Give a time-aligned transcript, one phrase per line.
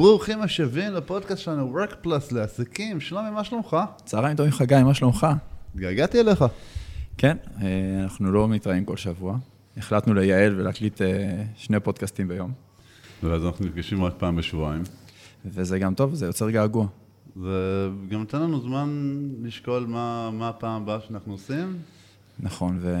[0.00, 3.00] ברוכים השבים לפודקאסט שלנו, Work Plus לעסקים.
[3.00, 3.76] שלומי, מה שלומך?
[4.04, 5.26] צהריים טובים, חגי, מה שלומך?
[5.74, 6.44] התגעגעתי אליך.
[7.18, 9.38] כן, אה, אנחנו לא מתראים כל שבוע.
[9.76, 12.52] החלטנו לייעל ולהקליט אה, שני פודקאסטים ביום.
[13.22, 14.82] ואז אנחנו נפגשים רק פעם בשבועיים.
[15.44, 16.86] וזה גם טוב, זה יוצר געגוע.
[17.36, 21.78] זה גם נותן לנו זמן לשקול מה, מה הפעם הבאה שאנחנו עושים.
[22.40, 22.96] נכון, ו...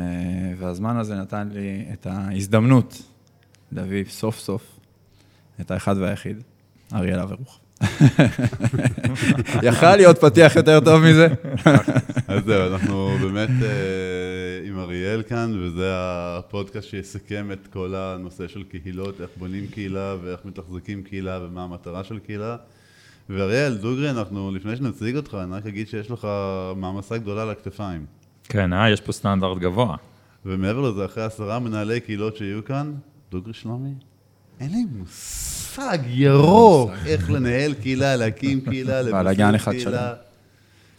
[0.58, 3.02] והזמן הזה נתן לי את ההזדמנות
[3.72, 4.80] להביא סוף סוף
[5.60, 6.42] את האחד והיחיד,
[6.94, 7.60] אריאל אברוך.
[9.68, 11.28] יכל להיות פתיח יותר טוב מזה.
[12.28, 18.62] אז זהו, אנחנו באמת אה, עם אריאל כאן, וזה הפודקאסט שיסכם את כל הנושא של
[18.62, 22.56] קהילות, איך בונים קהילה ואיך מתחזקים קהילה ומה המטרה של קהילה.
[23.30, 26.28] ואריאל, דוגרי, אנחנו, לפני שנציג אותך, אני רק אגיד שיש לך
[26.76, 28.06] מעמסה גדולה על הכתפיים.
[28.44, 29.96] כן, אה, יש פה סטנדרט גבוה.
[30.46, 32.94] ומעבר לזה, אחרי עשרה מנהלי קהילות שיהיו כאן,
[33.30, 33.94] דוגרי שלומי,
[34.60, 35.59] אין לי מושג
[36.06, 39.02] ירוק איך לנהל קהילה, להקים קהילה,
[39.56, 40.12] אחד שלם.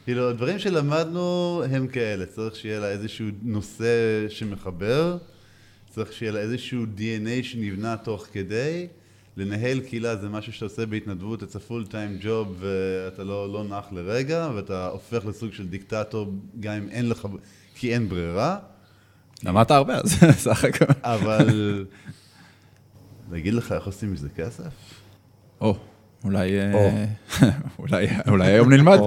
[0.05, 3.85] כאילו, הדברים שלמדנו הם כאלה, צריך שיהיה לה איזשהו נושא
[4.29, 5.17] שמחבר,
[5.89, 8.87] צריך שיהיה לה איזשהו DNA שנבנה תוך כדי.
[9.37, 13.63] לנהל קהילה זה משהו שאתה עושה בהתנדבות, it's a full time job ואתה לא, לא
[13.63, 17.27] נח לרגע, ואתה הופך לסוג של דיקטטור גם אם אין לך,
[17.75, 18.57] כי אין ברירה.
[19.43, 20.13] למדת הרבה, אז
[20.45, 20.85] סך הכל.
[21.03, 21.85] אבל
[23.31, 24.71] להגיד לך איך עושים מזה כסף?
[25.61, 25.75] או,
[26.23, 27.05] אולי, אה,
[27.79, 28.97] אולי, אולי היום נלמד.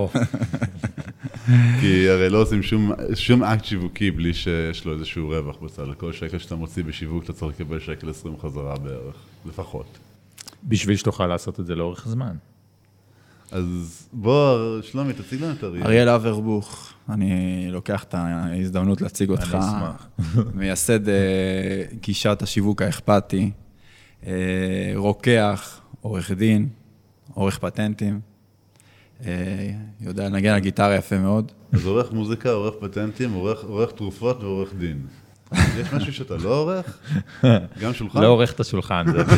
[1.80, 5.88] כי הרי לא עושים שום, שום אקט שיווקי בלי שיש לו איזשהו רווח בצד.
[5.88, 9.98] לכל שקל שאתה מוציא בשיווק אתה צריך לקבל שקל 20 חזרה בערך, לפחות.
[10.64, 12.36] בשביל שתוכל לעשות את זה לאורך זמן.
[13.50, 15.86] אז בוא, שלומי, תציג לנו את אריאל.
[15.86, 19.54] אריאל אברבוך, אני לוקח את ההזדמנות להציג אותך.
[19.54, 20.08] אני אשמח.
[20.54, 23.50] מייסד אה, גישת השיווק האכפתי,
[24.94, 26.68] רוקח, עורך דין,
[27.34, 28.20] עורך פטנטים,
[29.26, 31.52] אה, יודע לנגן על גיטרה יפה מאוד.
[31.72, 35.00] אז עורך מוזיקה, עורך פטנטים, עורך, עורך תרופות ועורך דין.
[35.80, 36.98] יש משהו שאתה לא עורך?
[37.80, 38.20] גם שולחן?
[38.20, 39.22] לא עורך את השולחן, זה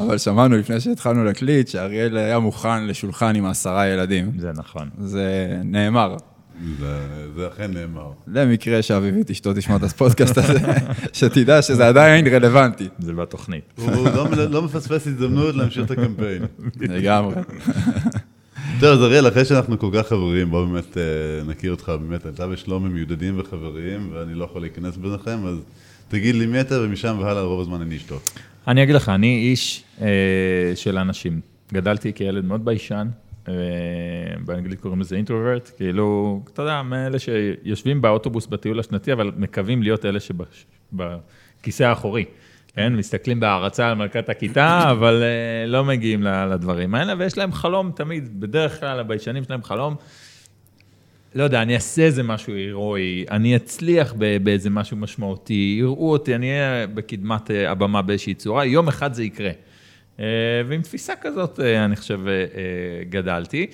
[0.00, 4.32] אבל שמענו לפני שהתחלנו להקליט שאריאל היה מוכן לשולחן עם עשרה ילדים.
[4.38, 4.90] זה נכון.
[4.98, 6.16] זה נאמר.
[7.34, 8.10] זה, אכן נאמר.
[8.26, 10.58] למקרה שאביבית אשתו תשמע את הפודקאסט הזה,
[11.12, 12.88] שתדע שזה עדיין רלוונטי.
[12.98, 13.64] זה בתוכנית.
[13.76, 16.42] הוא לא, לא מפספס הזדמנות להמשיך את הקמפיין.
[16.80, 17.34] לגמרי.
[18.80, 21.02] טוב, אז אריאל, אחרי שאנחנו כל כך חברים, בוא באמת אה,
[21.46, 25.56] נכיר אותך, באמת, אתה ושלומי מיודדים וחברים, ואני לא יכול להיכנס ביניכם, אז
[26.08, 28.18] תגיד לי מי אתה, ומשם והלאה רוב הזמן אני אשתו.
[28.68, 30.06] אני אגיד לך, אני איש אה,
[30.74, 31.40] של אנשים.
[31.72, 33.08] גדלתי כילד מאוד ביישן,
[34.44, 40.04] באנגלית קוראים לזה אינטרוברט, כאילו, אתה יודע, מאלה שיושבים באוטובוס בטיול השנתי, אבל מקווים להיות
[40.04, 42.24] אלה שבכיסא האחורי.
[42.74, 47.92] כן, מסתכלים בהערצה על מלכת הכיתה, אבל אה, לא מגיעים לדברים האלה, ויש להם חלום
[47.94, 49.94] תמיד, בדרך כלל הביישנים שלהם חלום.
[51.34, 56.50] לא יודע, אני אעשה איזה משהו הירואי, אני אצליח באיזה משהו משמעותי, יראו אותי, אני
[56.50, 59.50] אהיה בקדמת אה, הבמה באיזושהי צורה, יום אחד זה יקרה.
[60.20, 60.26] אה,
[60.66, 63.66] ועם תפיסה כזאת, אה, אני חושב, אה, גדלתי.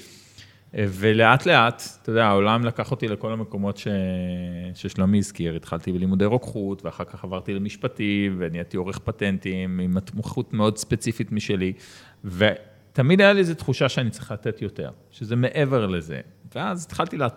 [0.74, 3.88] ולאט לאט, אתה יודע, העולם לקח אותי לכל המקומות ש...
[4.74, 5.56] ששלומי הזכיר.
[5.56, 11.72] התחלתי בלימודי רוקחות, ואחר כך עברתי למשפטים, ונהייתי עורך פטנטים, עם התמחות מאוד ספציפית משלי.
[12.24, 16.20] ותמיד היה לי איזו תחושה שאני צריך לתת יותר, שזה מעבר לזה.
[16.54, 17.28] ואז התחלתי לה...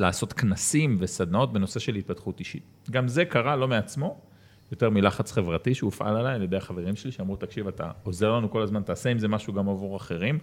[0.00, 2.62] לעשות כנסים וסדנאות בנושא של התפתחות אישית.
[2.90, 4.20] גם זה קרה לא מעצמו,
[4.72, 8.62] יותר מלחץ חברתי שהופעל עליי על ידי החברים שלי, שאמרו, תקשיב, אתה עוזר לנו כל
[8.62, 10.38] הזמן, תעשה עם זה משהו גם עבור אחרים,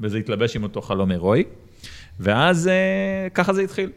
[0.00, 1.44] וזה התלבש עם אותו חלום הירואי.
[2.20, 3.90] ואז אה, ככה זה התחיל.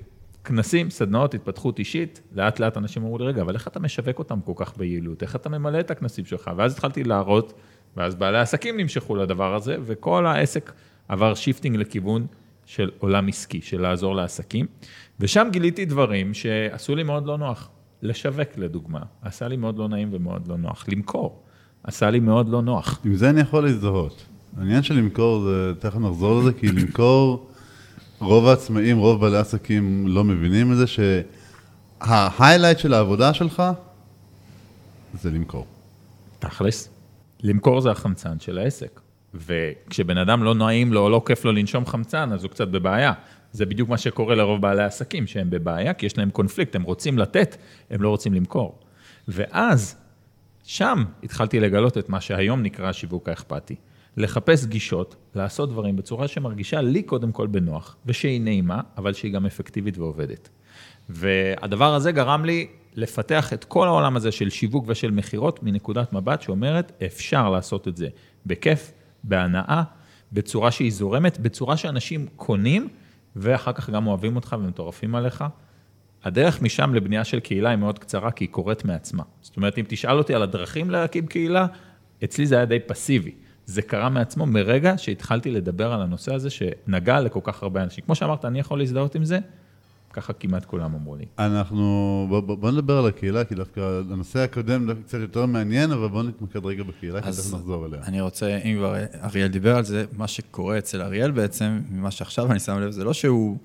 [0.44, 4.40] כנסים, סדנאות, התפתחות אישית, לאט לאט אנשים אמרו לי, רגע, אבל איך אתה משווק אותם
[4.42, 5.24] כל כך ביעילות?
[5.24, 6.52] איך אתה ממלא את הכנסים שלך?
[6.58, 7.54] ואז התחלתי להראות,
[7.98, 10.72] ואז בעלי עסקים נמשכו לדבר הזה, וכל העסק
[11.08, 12.28] עבר shifting לכיוון
[12.66, 14.66] של עולם עסקי, של לעזור לעסקים.
[15.20, 17.70] ושם גיליתי דברים שעשו לי מאוד לא נוח.
[18.02, 20.86] לשווק, לדוגמה, עשה לי מאוד לא נעים ומאוד לא נוח.
[20.88, 21.44] למכור,
[21.84, 23.00] עשה לי מאוד לא נוח.
[23.06, 24.26] עם זה אני יכול להזדהות.
[24.58, 27.50] העניין של למכור זה, תכף נחזור לזה, כי למכור,
[28.20, 33.64] רוב העצמאים, רוב בעלי העסקים לא מבינים את זה, שה highlight של העבודה שלך
[35.22, 35.66] זה למכור.
[36.40, 36.90] תכלס,
[37.44, 39.00] למכור זה החמצן של העסק.
[39.34, 43.14] וכשבן אדם לא נעים לו או לא כיף לו לנשום חמצן, אז הוא קצת בבעיה.
[43.52, 47.18] זה בדיוק מה שקורה לרוב בעלי העסקים, שהם בבעיה, כי יש להם קונפליקט, הם רוצים
[47.18, 47.58] לתת,
[47.90, 48.80] הם לא רוצים למכור.
[49.28, 49.96] ואז,
[50.64, 53.76] שם התחלתי לגלות את מה שהיום נקרא השיווק האכפתי.
[54.18, 59.46] לחפש גישות, לעשות דברים בצורה שמרגישה לי קודם כל בנוח, ושהיא נעימה, אבל שהיא גם
[59.46, 60.50] אפקטיבית ועובדת.
[61.10, 66.42] והדבר הזה גרם לי לפתח את כל העולם הזה של שיווק ושל מכירות מנקודת מבט
[66.42, 68.08] שאומרת, אפשר לעשות את זה
[68.46, 68.92] בכיף,
[69.24, 69.84] בהנאה,
[70.34, 72.88] בצורה שהיא זורמת, בצורה שאנשים קונים,
[73.38, 75.44] ואחר כך גם אוהבים אותך ומטורפים עליך.
[76.24, 79.24] הדרך משם לבנייה של קהילה היא מאוד קצרה, כי היא קורית מעצמה.
[79.42, 81.66] זאת אומרת, אם תשאל אותי על הדרכים להקים קהילה,
[82.24, 83.32] אצלי זה היה די פסיבי.
[83.66, 88.04] זה קרה מעצמו מרגע שהתחלתי לדבר על הנושא הזה, שנגע לכל כך הרבה אנשים.
[88.06, 89.40] כמו שאמרת, אני יכול להזדהות עם זה,
[90.18, 91.26] ככה כמעט כולם אמרו לי.
[91.40, 96.24] אנחנו, בוא, בוא נדבר על הקהילה, כי דווקא הנושא הקודם קצת יותר מעניין, אבל בואו
[96.24, 98.00] נתמקד רגע בקהילה, כי תכף נחזור אליה.
[98.04, 102.52] אני רוצה, אם כבר אריאל דיבר על זה, מה שקורה אצל אריאל בעצם, ממה שעכשיו
[102.52, 103.58] אני שם לב, זה לא שהוא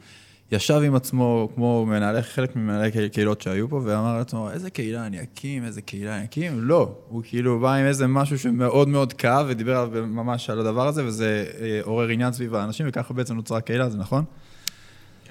[0.52, 5.22] ישב עם עצמו, כמו מנהלי, חלק ממנהלי קהילות שהיו פה, ואמר לעצמו, איזה קהילה אני
[5.22, 6.94] אקים, איזה קהילה אני אקים, לא.
[7.08, 11.46] הוא כאילו בא עם איזה משהו שמאוד מאוד כאב, ודיבר ממש על הדבר הזה, וזה
[11.60, 14.24] אה, עורר עניין סביב האנשים, וככה בעצם נוצרה הקהילה, זה נכון?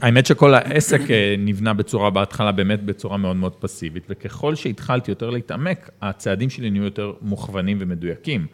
[0.02, 5.30] האמת שכל העסק אה, נבנה בצורה, בהתחלה באמת בצורה מאוד מאוד פסיבית, וככל שהתחלתי יותר
[5.30, 8.48] להתעמק, הצעדים שלי נהיו יותר מוכוונים ומדויקים.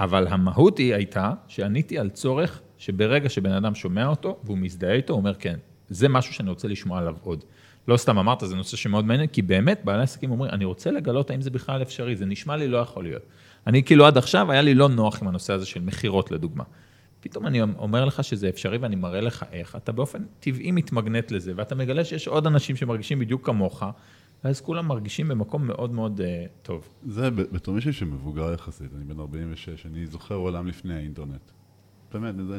[0.00, 5.12] אבל המהות היא הייתה שעניתי על צורך שברגע שבן אדם שומע אותו והוא מזדהה איתו,
[5.12, 5.56] הוא אומר כן,
[5.88, 7.44] זה משהו שאני רוצה לשמוע עליו עוד.
[7.88, 11.30] לא סתם אמרת, זה נושא שמאוד מעניין, כי באמת בעלי עסקים אומרים, אני רוצה לגלות
[11.30, 13.22] האם זה בכלל אפשרי, זה נשמע לי לא יכול להיות.
[13.66, 16.64] אני כאילו עד עכשיו, היה לי לא נוח עם הנושא הזה של מכירות לדוגמה.
[17.20, 21.52] פתאום אני אומר לך שזה אפשרי ואני מראה לך איך, אתה באופן טבעי מתמגנט לזה,
[21.56, 23.82] ואתה מגלה שיש עוד אנשים שמרגישים בדיוק כמוך,
[24.44, 26.88] ואז כולם מרגישים במקום מאוד מאוד uh, טוב.
[27.06, 31.50] זה בתור מישהו שמבוגר יחסית, אני בן 46, אני זוכר עולם לפני האינטרנט.
[32.12, 32.58] באמת, זה.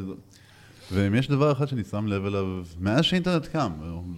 [0.92, 3.72] ואם יש דבר אחד שאני שם לב אליו, מאז שהאינטרנט קם,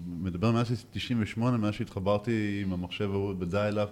[0.05, 3.89] מדבר מאז 98, מאז שהתחברתי עם המחשב ההוא בדיילאפ,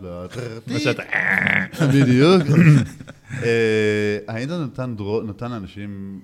[1.93, 2.41] בדיוק.
[3.43, 4.79] אה, האינטרנט
[5.25, 6.21] נתן לאנשים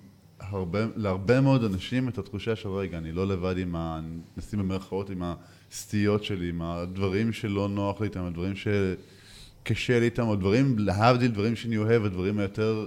[0.50, 4.02] הרבה, להרבה מאוד אנשים את התחושה של רגע, אני לא לבד עם ה...
[4.38, 5.24] נשים במרכאות עם
[5.72, 11.56] הסטיות שלי, עם הדברים שלא נוח לי איתם, הדברים שקשה לי איתם, הדברים, להבדיל, דברים
[11.56, 12.86] שאני אוהב, הדברים היותר,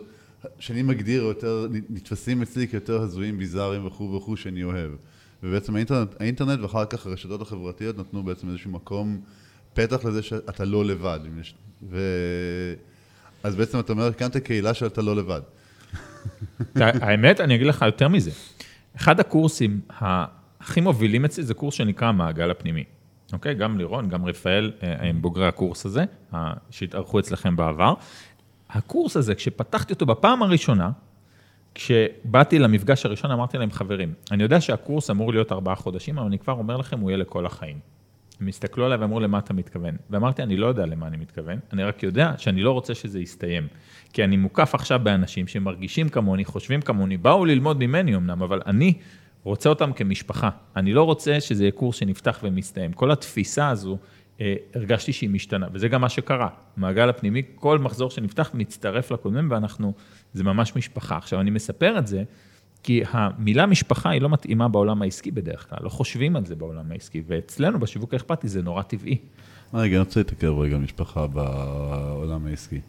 [0.58, 4.90] שאני מגדיר יותר, נתפסים אצלי כיותר הזויים, ביזאריים וכו' וכו' שאני אוהב.
[5.42, 9.20] ובעצם האינטרנט, האינטרנט ואחר כך הרשתות החברתיות נתנו בעצם איזשהו מקום,
[9.74, 11.20] פתח לזה שאתה לא לבד.
[11.90, 11.98] ו...
[13.42, 15.40] אז בעצם אתה אומר, הקמת קהילה שאתה לא לבד.
[16.76, 18.30] האמת, אני אגיד לך יותר מזה.
[18.96, 22.84] אחד הקורסים הכי מובילים אצלי זה קורס שנקרא המעגל הפנימי.
[23.32, 23.54] אוקיי?
[23.54, 26.04] גם לירון, גם רפאל אה, הם בוגרי הקורס הזה,
[26.70, 27.94] שהתארחו אצלכם בעבר.
[28.70, 30.90] הקורס הזה, כשפתחתי אותו בפעם הראשונה,
[31.74, 36.38] כשבאתי למפגש הראשון, אמרתי להם, חברים, אני יודע שהקורס אמור להיות ארבעה חודשים, אבל אני
[36.38, 37.78] כבר אומר לכם, הוא יהיה לכל החיים.
[38.40, 39.96] הם הסתכלו עליי ואמרו, למה אתה מתכוון?
[40.10, 43.68] ואמרתי, אני לא יודע למה אני מתכוון, אני רק יודע שאני לא רוצה שזה יסתיים.
[44.12, 48.94] כי אני מוקף עכשיו באנשים שמרגישים כמוני, חושבים כמוני, באו ללמוד ממני אמנם, אבל אני
[49.44, 50.50] רוצה אותם כמשפחה.
[50.76, 52.92] אני לא רוצה שזה יהיה קורס שנפתח ומסתיים.
[52.92, 53.98] כל התפיסה הזו,
[54.40, 56.48] אה, הרגשתי שהיא משתנה, וזה גם מה שקרה.
[56.76, 59.92] מעגל הפנימי, כל מחזור שנפתח מצטרף לקודמים, ואנחנו,
[60.32, 61.16] זה ממש משפחה.
[61.16, 62.22] עכשיו, אני מספר את זה,
[62.82, 66.92] כי המילה משפחה היא לא מתאימה בעולם העסקי בדרך כלל, לא חושבים על זה בעולם
[66.92, 69.18] העסקי, ואצלנו בשיווק האכפתי זה נורא טבעי.
[69.74, 72.80] רגע, אני רוצה להתעכב רגע משפחה בעולם העסקי.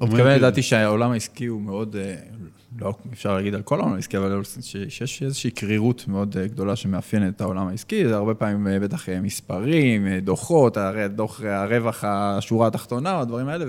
[0.00, 2.14] מתכוון לדעתי שהעולם העסקי הוא מאוד, אה,
[2.78, 7.36] לא אפשר להגיד על כל העולם העסקי, אבל שיש איזושהי קרירות מאוד אה, גדולה שמאפיינת
[7.36, 10.78] את העולם העסקי, זה הרבה פעמים אה, בטח מספרים, דוחות,
[11.14, 13.64] דוח הרווח, השורה התחתונה, הדברים האלה,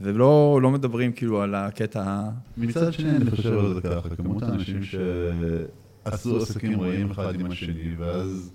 [0.00, 2.22] ולא לא מדברים כאילו על הקטע...
[2.56, 7.94] מצד שני, אני חושב על זה ככה, כמות האנשים שעשו עסקים רעים אחד עם השני,
[7.98, 8.50] ואז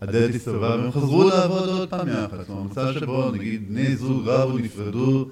[0.00, 2.36] הדלת הסתובבה והם חזרו לעבוד עוד פעם יחד.
[2.38, 5.28] זאת אומרת, מצב שבו נגיד בני זוג רבו, נפרדו,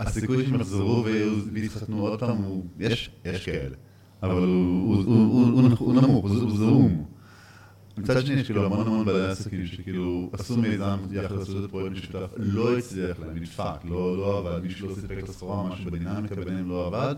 [0.00, 1.04] הסיכוי שהם יחזרו
[1.52, 2.38] ויתחתנו עוד פעם,
[2.80, 3.10] יש
[3.44, 3.76] כאלה,
[4.22, 4.42] אבל
[5.78, 7.04] הוא נמוך, הוא זעום.
[7.96, 11.96] מצד שני, יש כאילו המון המון בעלי עסקים שכאילו עשו מיזם יחד, עשו את פרויקט
[11.96, 16.34] משותף, לא הצליח להם, נדפק, לא, לא עבד, מישהו לא סיפק את הסחורה, משהו בדינמיקה
[16.34, 17.14] ביניהם לא עבד,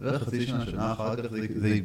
[0.00, 1.78] וחצי שנה, שנה אחר כך זה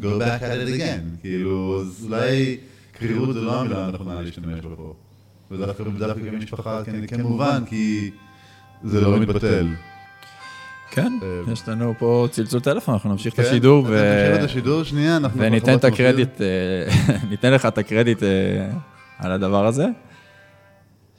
[0.00, 2.58] go back at it again, כאילו, אז אולי
[2.92, 4.94] קרירות זה לא המילה הנכונה להשתמש בה פה.
[5.50, 8.10] ודווקא גם משפחה כמובן, כי
[8.84, 9.66] זה לא מתבטל.
[10.90, 13.82] כן, אה, יש לנו פה צלצול טלפון, אנחנו נמשיך את כן, השידור.
[13.82, 15.40] נמשיך את השידור, שנייה, אנחנו...
[15.40, 16.46] וניתן את הקרדיט, אה,
[17.30, 18.70] ניתן לך את הקרדיט אה,
[19.18, 19.86] על הדבר הזה.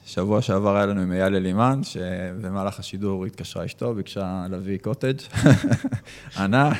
[0.06, 5.14] שבוע שעבר היה לנו עם אייל אלימן, שבמהלך השידור התקשרה אשתו, ביקשה להביא קוטג',
[6.38, 6.72] ענה,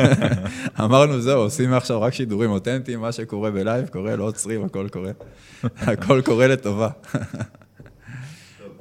[0.84, 5.10] אמרנו, זהו, עושים מעכשיו רק שידורים אותנטיים, מה שקורה בלייב קורה, לא עוצרים, הכל קורה.
[5.62, 6.88] הכל קורה לטובה.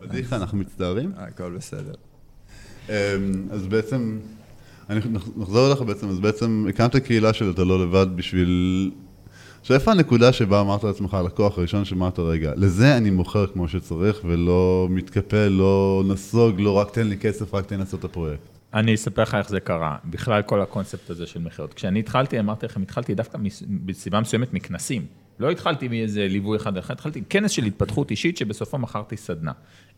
[0.01, 1.11] בדיחה, אנחנו מצטערים.
[1.17, 2.10] הכל בסדר.
[2.89, 2.93] אמ,
[3.51, 4.19] אז בעצם,
[4.89, 4.99] אני
[5.37, 8.91] נחזור אליך בעצם, אז בעצם הקמת קהילה של אתה לא לבד בשביל
[9.61, 14.21] עכשיו, איפה הנקודה שבה אמרת לעצמך, הלקוח הראשון שאמרת, רגע, לזה אני מוכר כמו שצריך,
[14.23, 18.41] ולא מתקפל, לא נסוג, לא רק תן לי כסף, רק תן לעשות את הפרויקט.
[18.73, 21.73] אני אספר לך איך זה קרה, בכלל כל הקונספט הזה של מכירות.
[21.73, 23.37] כשאני התחלתי, אמרתי לכם, התחלתי דווקא
[23.85, 25.05] בסיבה מסוימת מכנסים.
[25.39, 29.51] לא התחלתי מאיזה ליווי אחד אחד, התחלתי כנס של התפתחות אישית שבסופו מכרתי סדנה.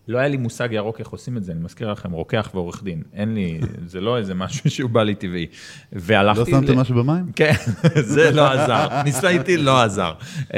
[0.07, 3.03] לא היה לי מושג ירוק איך עושים את זה, אני מזכיר לכם, רוקח ועורך דין.
[3.13, 5.48] אין לי, זה לא איזה משהו שהוא בא לי טבעי.
[5.91, 6.51] והלכתי...
[6.51, 7.31] לא שמתם משהו במים?
[7.36, 7.53] כן,
[8.13, 8.88] זה לא עזר.
[9.03, 10.13] ניסיתי, לא עזר.
[10.53, 10.57] אמ,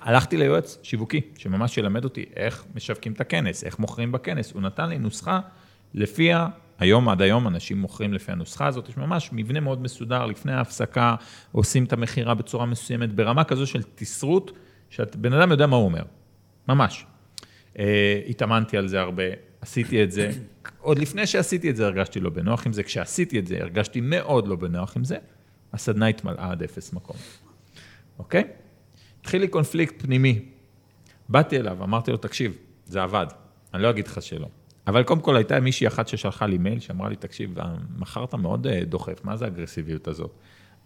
[0.00, 4.52] הלכתי ליועץ שיווקי, שממש ילמד אותי איך משווקים את הכנס, איך מוכרים בכנס.
[4.52, 5.40] הוא נתן לי נוסחה
[5.94, 6.46] לפיה
[6.78, 11.14] היום, עד היום, אנשים מוכרים לפי הנוסחה הזאת, יש ממש מבנה מאוד מסודר, לפני ההפסקה
[11.52, 14.52] עושים את המכירה בצורה מסוימת, ברמה כזו של תסרות,
[14.90, 16.02] שבן אדם יודע מה הוא אומר,
[16.68, 17.06] ממש.
[17.74, 17.78] Uh,
[18.28, 19.22] התאמנתי על זה הרבה,
[19.60, 20.30] עשיתי את זה.
[20.80, 24.48] עוד לפני שעשיתי את זה הרגשתי לא בנוח עם זה, כשעשיתי את זה הרגשתי מאוד
[24.48, 25.16] לא בנוח עם זה,
[25.72, 27.16] הסדנה התמלאה עד אפס מקום,
[28.18, 28.44] אוקיי?
[29.20, 30.44] התחיל לי קונפליקט פנימי.
[31.28, 33.26] באתי אליו, אמרתי לו, תקשיב, זה עבד,
[33.74, 34.48] אני לא אגיד לך שלא.
[34.86, 37.54] אבל קודם כל הייתה מישהי אחת ששלחה לי מייל, שאמרה לי, תקשיב,
[37.96, 40.30] מכרת מאוד אה, דוחף, מה זה האגרסיביות הזאת?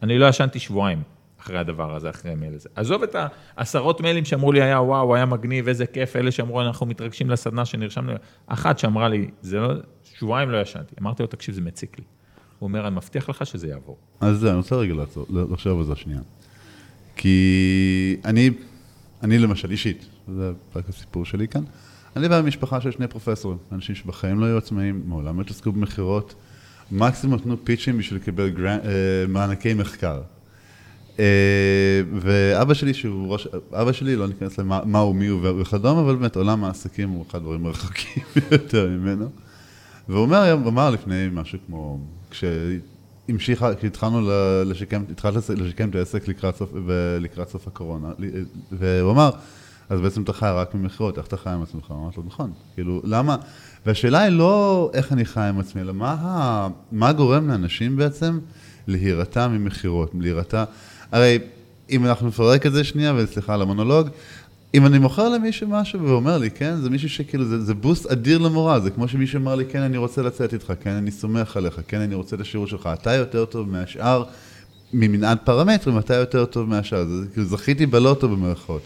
[0.02, 1.02] אני לא ישנתי שבועיים
[1.48, 2.68] אחרי הדבר הזה, אחרי המייל הזה.
[2.74, 3.16] עזוב את
[3.56, 7.64] העשרות מיילים שאמרו לי, היה וואו, היה מגניב, איזה כיף, אלה שאמרו, אנחנו מתרגשים לסדנה
[7.64, 8.12] שנרשמנו,
[8.46, 9.74] אחת שאמרה לי, זה לא,
[10.18, 10.94] שבועיים לא ישנתי.
[11.00, 12.04] אמרתי לו, תקשיב, זה מציק לי.
[12.58, 13.96] הוא אומר, אני מבטיח לך שזה יעבור.
[14.20, 14.94] אז אני רוצה רגע
[15.50, 16.20] לחשוב על זה שנייה.
[17.16, 18.50] כי אני,
[19.22, 21.62] אני למשל אישית, זה רק הסיפור שלי כאן,
[22.16, 26.34] אני בא ממשפחה של שני פרופסורים, אנשים שבחיים לא היו עצמאים, מעולם לא התעסקו במכירות,
[26.92, 28.78] מקסימום נתנו פיצ'ים בשביל לקבל גרנ...
[28.84, 30.20] אה, מענקי מחקר.
[31.18, 31.24] אה,
[32.14, 36.36] ואבא שלי, שהוא ראש, אבא שלי, לא ניכנס למה הוא, מי הוא וכדומה, אבל באמת
[36.36, 38.22] עולם העסקים הוא אחד הדברים הרחוקים
[38.52, 39.30] יותר ממנו.
[40.08, 41.98] והוא אומר, אמר לפני משהו כמו,
[42.30, 44.30] כשהמשיכה, כשהתחלנו
[44.66, 46.72] לשקם, התחלת לשקם את העסק לקראת סוף,
[47.20, 48.08] לקראת סוף הקורונה,
[48.72, 49.30] והוא אמר,
[49.88, 51.90] אז בעצם אתה חי רק ממכירות, איך אתה חי עם עצמך?
[51.90, 52.52] אמרתי לו, נכון.
[52.74, 53.36] כאילו, למה?
[53.86, 56.68] והשאלה היא לא איך אני חי עם עצמי, אלא מה.
[56.92, 58.38] מה גורם לאנשים בעצם
[58.86, 60.64] להירתע ממכירות, להירתע...
[61.12, 61.38] הרי
[61.90, 64.08] אם אנחנו נפרק את זה שנייה, וסליחה על המונולוג,
[64.74, 68.38] אם אני מוכר למישהו משהו ואומר לי, כן, זה מישהו שכאילו, זה, זה בוסט אדיר
[68.38, 71.80] למורה, זה כמו שמישהו אמר לי, כן, אני רוצה לצאת איתך, כן, אני סומך עליך,
[71.88, 74.24] כן, אני רוצה את השירות שלך, אתה יותר טוב מהשאר,
[74.92, 78.82] ממנעד פרמטרים, אתה יותר טוב מהשאר, זה כאילו זכיתי בלוטו במרכאות.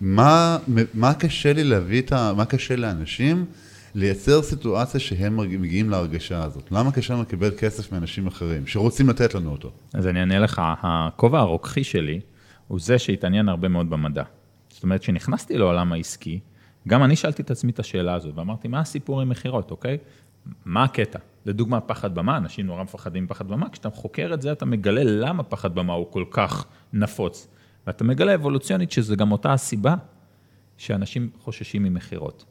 [0.00, 0.58] מה,
[0.94, 2.32] מה קשה לי להביא את ה...
[2.36, 3.44] מה קשה לאנשים
[3.94, 6.72] לייצר סיטואציה שהם מגיעים להרגשה הזאת?
[6.72, 9.70] למה קשה לנו לקבל כסף מאנשים אחרים שרוצים לתת לנו אותו?
[9.94, 12.20] אז אני אענה לך, הכובע הרוקחי שלי
[12.68, 14.22] הוא זה שהתעניין הרבה מאוד במדע.
[14.68, 16.40] זאת אומרת, כשנכנסתי לעולם העסקי,
[16.88, 19.98] גם אני שאלתי את עצמי את השאלה הזאת, ואמרתי, מה הסיפור עם מכירות, אוקיי?
[20.64, 21.18] מה הקטע?
[21.46, 25.42] לדוגמה, פחד במה, אנשים נורא מפחדים מפחד במה, כשאתה חוקר את זה, אתה מגלה למה
[25.42, 27.48] פחד במה הוא כל כך נפוץ.
[27.86, 29.94] ואתה מגלה אבולוציונית שזה גם אותה הסיבה
[30.76, 32.44] שאנשים חוששים ממכירות.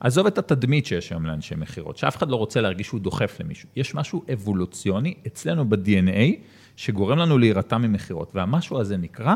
[0.00, 3.68] עזוב את התדמית שיש היום לאנשי מכירות, שאף אחד לא רוצה להרגיש שהוא דוחף למישהו.
[3.76, 6.40] יש משהו אבולוציוני אצלנו ב-DNA
[6.76, 9.34] שגורם לנו להירתע ממכירות, והמשהו הזה נקרא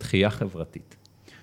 [0.00, 0.96] דחייה חברתית.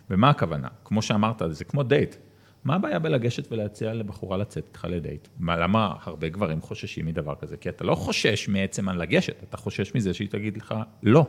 [0.09, 0.67] ומה הכוונה?
[0.85, 2.15] כמו שאמרת, זה כמו דייט.
[2.63, 5.27] מה הבעיה בלגשת ולהציע לבחורה לצאת איתך לדייט?
[5.39, 7.57] מה, למה הרבה גברים חוששים מדבר כזה?
[7.57, 11.25] כי אתה לא חושש מעצם הלגשת, אתה חושש מזה שהיא תגיד לך לא.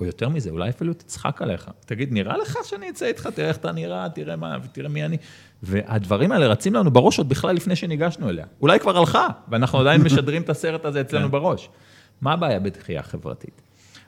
[0.00, 1.70] או יותר מזה, אולי אפילו תצחק עליך.
[1.86, 5.16] תגיד, נראה לך שאני אצא איתך, תראה איך אתה נראה, תראה מה, ותראה מי אני.
[5.62, 8.46] והדברים האלה רצים לנו בראש עוד בכלל לפני שניגשנו אליה.
[8.60, 11.30] אולי כבר הלכה, ואנחנו עדיין משדרים את הסרט הזה אצלנו כן.
[11.30, 11.68] בראש.
[12.20, 13.62] מה הבעיה בדחייה חברתית?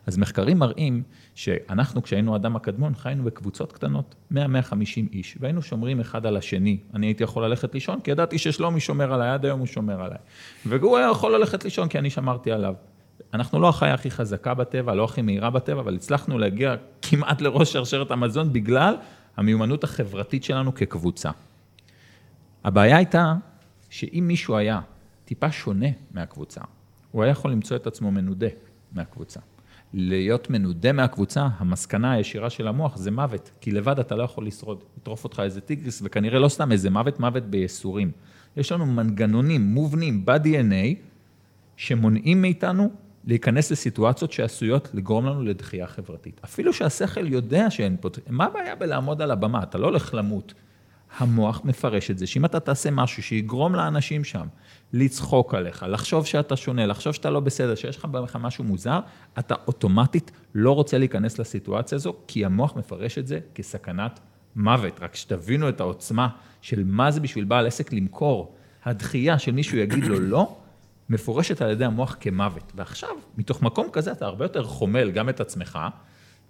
[0.07, 1.03] אז מחקרים מראים
[1.35, 4.37] שאנחנו, כשהיינו אדם הקדמון, חיינו בקבוצות קטנות, 100-150
[5.13, 6.79] איש, והיינו שומרים אחד על השני.
[6.95, 10.19] אני הייתי יכול ללכת לישון, כי ידעתי ששלומי שומר עליי, עד היום הוא שומר עליי.
[10.67, 12.75] והוא היה יכול ללכת לישון, כי אני שמרתי עליו.
[13.35, 17.73] אנחנו לא החיה הכי חזקה בטבע, לא הכי מהירה בטבע, אבל הצלחנו להגיע כמעט לראש
[17.73, 18.95] שרשרת המזון בגלל
[19.37, 21.31] המיומנות החברתית שלנו כקבוצה.
[22.65, 23.35] הבעיה הייתה
[23.91, 24.81] שאם מישהו היה
[25.25, 26.61] טיפה שונה מהקבוצה,
[27.11, 28.47] הוא היה יכול למצוא את עצמו מנודה
[28.93, 29.41] מהקבוצה.
[29.95, 34.85] להיות מנודה מהקבוצה, המסקנה הישירה של המוח זה מוות, כי לבד אתה לא יכול לשרוד.
[34.99, 38.11] יטרוף אותך איזה טיגריס, וכנראה לא סתם איזה מוות, מוות בייסורים.
[38.57, 40.97] יש לנו מנגנונים מובנים ב-DNA
[41.77, 42.91] שמונעים מאיתנו
[43.25, 46.41] להיכנס לסיטואציות שעשויות לגרום לנו לדחייה חברתית.
[46.45, 48.09] אפילו שהשכל יודע שאין פה...
[48.29, 49.63] מה הבעיה בלעמוד על הבמה?
[49.63, 50.55] אתה לא הולך למות.
[51.19, 54.47] המוח מפרש את זה, שאם אתה תעשה משהו שיגרום לאנשים שם
[54.93, 59.01] לצחוק עליך, לחשוב שאתה שונה, לחשוב שאתה לא בסדר, שיש לך בך משהו מוזר,
[59.39, 64.21] אתה אוטומטית לא רוצה להיכנס לסיטואציה הזו, כי המוח מפרש את זה כסכנת
[64.57, 65.01] מוות.
[65.01, 66.29] רק שתבינו את העוצמה
[66.61, 68.55] של מה זה בשביל בעל עסק למכור.
[68.85, 70.57] הדחייה של מישהו יגיד לו לא,
[71.09, 72.73] מפורשת על ידי המוח כמוות.
[72.75, 75.79] ועכשיו, מתוך מקום כזה אתה הרבה יותר חומל גם את עצמך,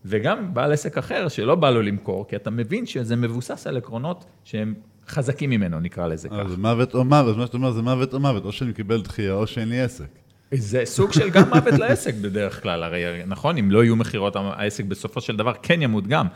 [0.04, 4.24] וגם בעל עסק אחר שלא בא לו למכור, כי אתה מבין שזה מבוסס על עקרונות
[4.44, 4.74] שהם
[5.08, 6.42] חזקים ממנו, נקרא לזה ככה.
[6.42, 9.34] אז מוות או מוות, מה שאתה אומר זה מוות או מוות, או שאני מקבל דחייה
[9.34, 10.18] או שאין לי עסק.
[10.54, 14.84] זה סוג של גם מוות לעסק בדרך כלל, הרי נכון, אם לא יהיו מכירות, העסק
[14.84, 16.26] בסופו של דבר כן ימות גם,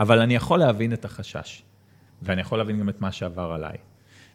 [0.00, 1.62] אבל אני יכול להבין את החשש,
[2.22, 3.76] ואני יכול להבין גם את מה שעבר עליי.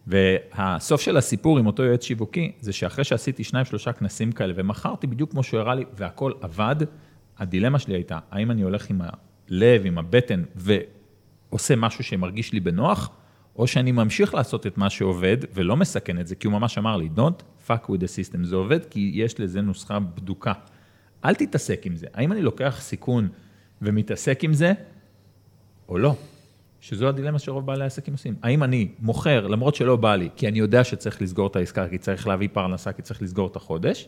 [0.07, 5.07] והסוף של הסיפור עם אותו יועץ שיווקי, זה שאחרי שעשיתי שניים, שלושה כנסים כאלה, ומכרתי
[5.07, 6.75] בדיוק כמו שהוא הראה לי, והכל עבד,
[7.37, 13.09] הדילמה שלי הייתה, האם אני הולך עם הלב, עם הבטן, ועושה משהו שמרגיש לי בנוח,
[13.55, 16.97] או שאני ממשיך לעשות את מה שעובד, ולא מסכן את זה, כי הוא ממש אמר
[16.97, 20.53] לי, Don't fuck with the system, זה עובד כי יש לזה נוסחה בדוקה.
[21.25, 22.07] אל תתעסק עם זה.
[22.13, 23.29] האם אני לוקח סיכון
[23.81, 24.73] ומתעסק עם זה,
[25.89, 26.15] או לא?
[26.81, 28.35] שזו הדילמה שרוב בעלי העסקים עושים.
[28.43, 31.97] האם אני מוכר, למרות שלא בא לי, כי אני יודע שצריך לסגור את העסקה, כי
[31.97, 34.07] צריך להביא פרנסה, כי צריך לסגור את החודש,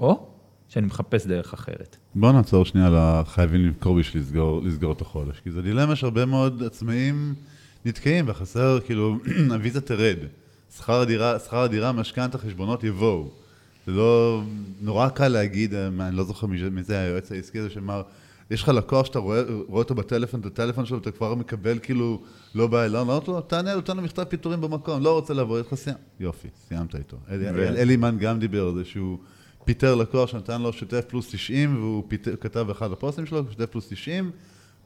[0.00, 0.26] או
[0.68, 1.96] שאני מחפש דרך אחרת.
[2.14, 6.24] בוא נעצור שנייה על החייבים למכור בשביל לסגור, לסגור את החודש, כי זו דילמה שהרבה
[6.24, 7.34] מאוד עצמאים
[7.84, 9.16] נתקעים וחסר, כאילו,
[9.52, 10.16] הוויזה תרד.
[10.76, 13.28] שכר הדירה, שכר הדירה, משכנתה, חשבונות יבואו.
[13.86, 14.42] זה לא,
[14.80, 18.02] נורא קל להגיד, אה, אני לא זוכר מי זה היועץ העסקי הזה שאמר,
[18.52, 22.22] יש לך לקוח שאתה רואה, רואה אותו בטלפון, את הטלפון שלו, ואתה כבר מקבל כאילו,
[22.54, 25.58] לא בא אליו, לא אותו, תענה לו, תן לו מכתב פיטורים במקום, לא רוצה לבוא
[25.58, 25.98] איתך, סיימת.
[26.20, 27.16] יופי, סיימת איתו.
[27.58, 29.18] אלי מן גם דיבר על זה שהוא
[29.64, 33.88] פיטר לקוח שנתן לו שוטף פלוס 90, והוא פיטר, כתב באחד הפוסטים שלו, שוטף פלוס
[33.88, 34.30] 90,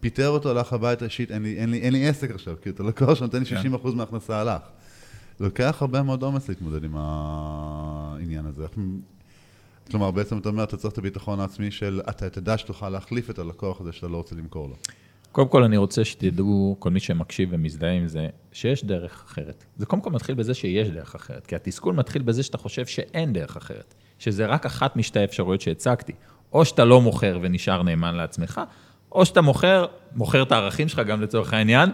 [0.01, 2.83] פיטר אותו, הלך הביתה, shit, אין לי, אין לי, אין לי עסק עכשיו, כי אותו
[2.83, 3.97] לקוח שנותן לי 60% כן.
[3.97, 4.63] מההכנסה הלך.
[5.41, 8.67] לוקח הרבה מאוד אומץ להתמודד עם העניין הזה.
[9.91, 13.39] כלומר, בעצם אתה אומר, אתה צריך את הביטחון העצמי של, אתה תדע שתוכל להחליף את
[13.39, 14.75] הלקוח הזה שאתה לא רוצה למכור לו.
[15.33, 19.65] קודם כל, אני רוצה שתדעו, כל מי שמקשיב ומזדהה עם זה, שיש דרך אחרת.
[19.77, 23.33] זה קודם כל מתחיל בזה שיש דרך אחרת, כי התסכול מתחיל בזה שאתה חושב שאין
[23.33, 26.13] דרך אחרת, שזה רק אחת משתי האפשרויות שהצגתי.
[26.53, 28.61] או שאתה לא מוכר ונשאר נאמן לעצמך,
[29.13, 31.91] או שאתה מוכר, מוכר את הערכים שלך גם לצורך העניין,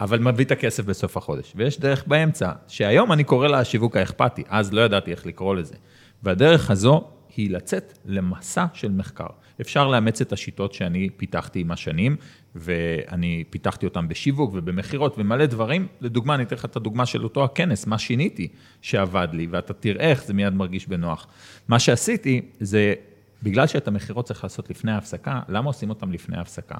[0.00, 1.52] אבל מביא את הכסף בסוף החודש.
[1.56, 5.74] ויש דרך באמצע, שהיום אני קורא לה השיווק האכפתי, אז לא ידעתי איך לקרוא לזה.
[6.22, 7.04] והדרך הזו
[7.36, 9.26] היא לצאת למסע של מחקר.
[9.60, 12.16] אפשר לאמץ את השיטות שאני פיתחתי עם השנים,
[12.54, 15.86] ואני פיתחתי אותן בשיווק ובמכירות ומלא דברים.
[16.00, 18.48] לדוגמה, אני אתן לך את הדוגמה של אותו הכנס, מה שיניתי
[18.82, 21.26] שעבד לי, ואתה תראה איך זה מיד מרגיש בנוח.
[21.68, 22.94] מה שעשיתי זה,
[23.42, 26.76] בגלל שאת המכירות צריך לעשות לפני ההפסקה, למה עושים אותן לפני ההפסקה?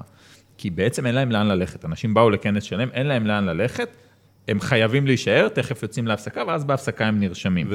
[0.57, 1.85] כי בעצם אין להם לאן ללכת.
[1.85, 3.89] אנשים באו לכנס שלם, אין להם לאן ללכת,
[4.47, 7.67] הם חייבים להישאר, תכף יוצאים להפסקה, ואז בהפסקה הם נרשמים.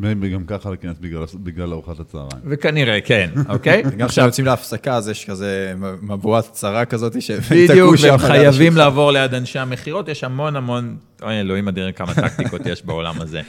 [0.00, 0.96] והם גם ככה לכנס
[1.34, 2.42] בגלל, ארוחת הצהריים.
[2.44, 3.82] וכנראה, כן, אוקיי?
[3.96, 9.10] גם כשהם יוצאים להפסקה, אז יש כזה מבואת צרה כזאת, שהם בדיוק, והם חייבים לעבור
[9.12, 13.40] ליד אנשי המכירות, יש המון המון, אוי אלוהים אדירים כמה טקטיקות יש בעולם הזה.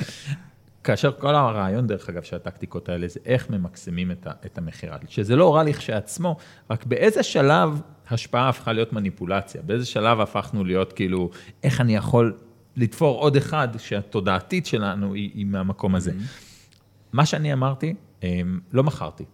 [0.83, 4.11] כאשר כל הרעיון, דרך אגב, של הטקטיקות האלה, זה איך ממקסמים
[4.45, 4.97] את המכירה.
[5.09, 6.37] שזה לא רע לכשעצמו,
[6.69, 11.29] רק באיזה שלב השפעה הפכה להיות מניפולציה, באיזה שלב הפכנו להיות כאילו,
[11.63, 12.33] איך אני יכול
[12.75, 16.11] לתפור עוד אחד שהתודעתית שלנו היא, היא מהמקום הזה.
[16.11, 17.13] Mm-hmm.
[17.13, 19.25] מה שאני אמרתי, אמ, לא מכרתי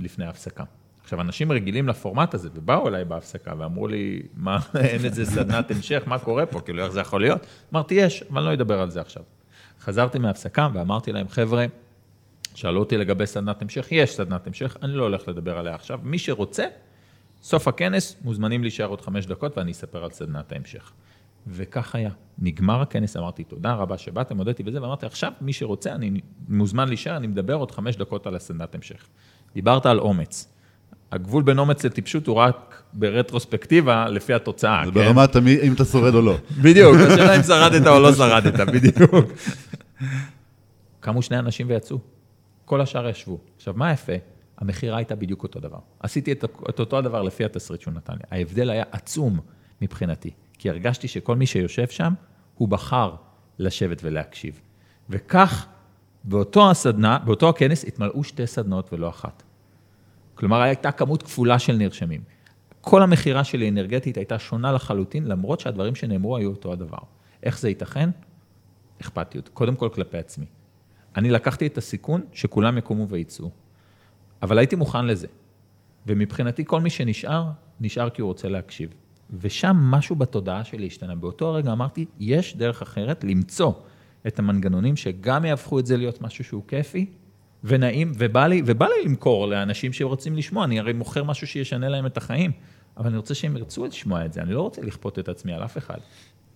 [0.00, 0.64] לפני ההפסקה.
[1.02, 6.02] עכשיו, אנשים רגילים לפורמט הזה, ובאו אליי בהפסקה ואמרו לי, מה, אין איזה סדנת המשך,
[6.06, 7.46] מה קורה פה, כאילו, איך זה יכול להיות?
[7.72, 9.22] אמרתי, יש, אבל אני לא אדבר על זה עכשיו.
[9.80, 11.66] חזרתי מההפסקה ואמרתי להם, חבר'ה,
[12.54, 16.00] שאלו אותי לגבי סדנת המשך, יש סדנת המשך, אני לא הולך לדבר עליה עכשיו.
[16.02, 16.64] מי שרוצה,
[17.42, 20.92] סוף הכנס, מוזמנים להישאר עוד חמש דקות ואני אספר על סדנת ההמשך.
[21.50, 22.10] וכך היה.
[22.38, 27.16] נגמר הכנס, אמרתי, תודה רבה שבאתם, הודיתי וזה, ואמרתי, עכשיו, מי שרוצה, אני מוזמן להישאר,
[27.16, 29.06] אני מדבר עוד חמש דקות על הסדנת המשך.
[29.54, 30.52] דיברת על אומץ.
[31.12, 35.00] הגבול בין אומץ לטיפשות הוא רק ברטרוספקטיבה, לפי התוצאה, זה כן?
[35.00, 36.36] ברמת אם אתה שורד או לא.
[36.64, 39.32] בדיוק, השאלה אם שרדת או לא שרדת, בדיוק.
[41.00, 41.98] קמו שני אנשים ויצאו,
[42.64, 43.38] כל השאר ישבו.
[43.56, 44.12] עכשיו, מה יפה?
[44.58, 45.78] המכירה הייתה בדיוק אותו דבר.
[46.00, 48.38] עשיתי את, את אותו הדבר לפי התסריט שהוא נתן לי.
[48.38, 49.40] ההבדל היה עצום
[49.82, 50.30] מבחינתי.
[50.58, 52.12] כי הרגשתי שכל מי שיושב שם,
[52.54, 53.14] הוא בחר
[53.58, 54.60] לשבת ולהקשיב.
[55.10, 55.66] וכך,
[56.24, 59.42] באותו הסדנה, באותו הכנס, התמלאו שתי סדנות ולא אחת.
[60.34, 62.20] כלומר, הייתה כמות כפולה של נרשמים.
[62.80, 66.98] כל המכירה שלי אנרגטית הייתה שונה לחלוטין, למרות שהדברים שנאמרו היו אותו הדבר.
[67.42, 68.10] איך זה ייתכן?
[69.00, 69.48] אכפתיות.
[69.48, 70.46] קודם כל כלפי עצמי.
[71.16, 73.50] אני לקחתי את הסיכון שכולם יקומו ויצאו,
[74.42, 75.26] אבל הייתי מוכן לזה.
[76.06, 77.44] ומבחינתי, כל מי שנשאר,
[77.80, 78.94] נשאר כי הוא רוצה להקשיב.
[79.40, 81.14] ושם משהו בתודעה שלי השתנה.
[81.14, 83.72] באותו הרגע אמרתי, יש דרך אחרת למצוא
[84.26, 87.06] את המנגנונים שגם יהפכו את זה להיות משהו שהוא כיפי
[87.64, 92.06] ונעים, ובא לי, ובא לי למכור לאנשים שרוצים לשמוע, אני הרי מוכר משהו שישנה להם
[92.06, 92.52] את החיים,
[92.96, 95.64] אבל אני רוצה שהם ירצו לשמוע את זה, אני לא רוצה לכפות את עצמי על
[95.64, 95.98] אף אחד.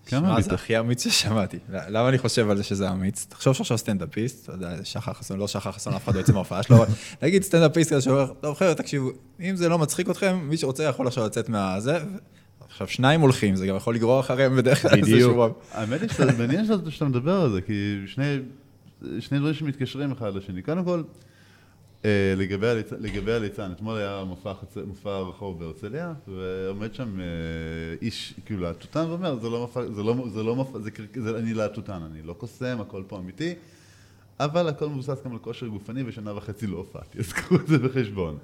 [0.07, 0.41] כמה?
[0.41, 1.59] זה הכי אמיץ ששמעתי.
[1.69, 3.27] למה אני חושב על זה שזה אמיץ?
[3.29, 6.63] תחשוב שעכשיו סטנדאפיסט, אתה יודע, שחר חסון, לא שחר חסון, אף אחד לא יוצא מההופעה
[6.63, 6.77] שלו,
[7.23, 11.07] נגיד סטנדאפיסט כזה שאומר, טוב חבר'ה, תקשיבו, אם זה לא מצחיק אתכם, מי שרוצה יכול
[11.07, 11.99] עכשיו לצאת מהזה.
[12.73, 15.09] עכשיו שניים הולכים, זה גם יכול לגרור אחריהם בדרך כלל בדיוק.
[15.09, 15.45] איזשהו...
[15.73, 18.39] האמת היא שזה מעניין שאתה- מדבר על זה, כי שני,
[19.21, 20.63] שני דברים שמתקשרים אחד לשני.
[20.63, 21.03] קודם כל,
[22.05, 22.93] אה, לגבי, הליצ...
[22.93, 24.77] לגבי הליצן, אתמול היה מופע, חצ...
[24.87, 27.25] מופע רחוב בהרצליה, ועומד שם אה,
[28.03, 31.55] איש, כאילו להטוטן, ואומר, זה לא מופע, זה לא, זה לא מופע, זה, זה, אני
[31.55, 33.55] להטוטן, אני לא קוסם, הכל פה אמיתי,
[34.41, 37.79] אבל הכל מבוסס גם על כושר גופני, ושנה וחצי לא הופעתי, אז קחו את זה
[37.79, 38.39] בחשבון.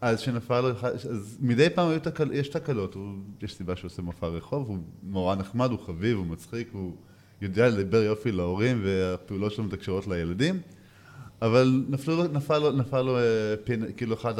[0.00, 4.68] אז שנפל אז מדי פעם תקל, יש תקלות, הוא, יש סיבה שהוא עושה מופע רחוב,
[4.68, 6.92] הוא נורא נחמד, הוא חביב, הוא מצחיק, הוא
[7.40, 10.60] יודע לדבר יופי להורים, והפעולות שלו מתקשרות לילדים,
[11.42, 13.22] אבל נפלו לו, נפל לו, נפל לו, אה,
[13.64, 14.34] פין, כאילו אחד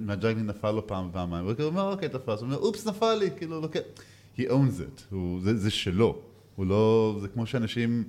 [0.00, 3.68] מהג'אגלים נפל לו פעם ופעמיים, הוא אומר, אוקיי, תפס, הוא אומר, אופס, נפל לי, כאילו,
[3.72, 3.80] כן.
[4.36, 6.18] he owns it, הוא, זה, זה שלו,
[6.56, 8.04] הוא לא, זה כמו שאנשים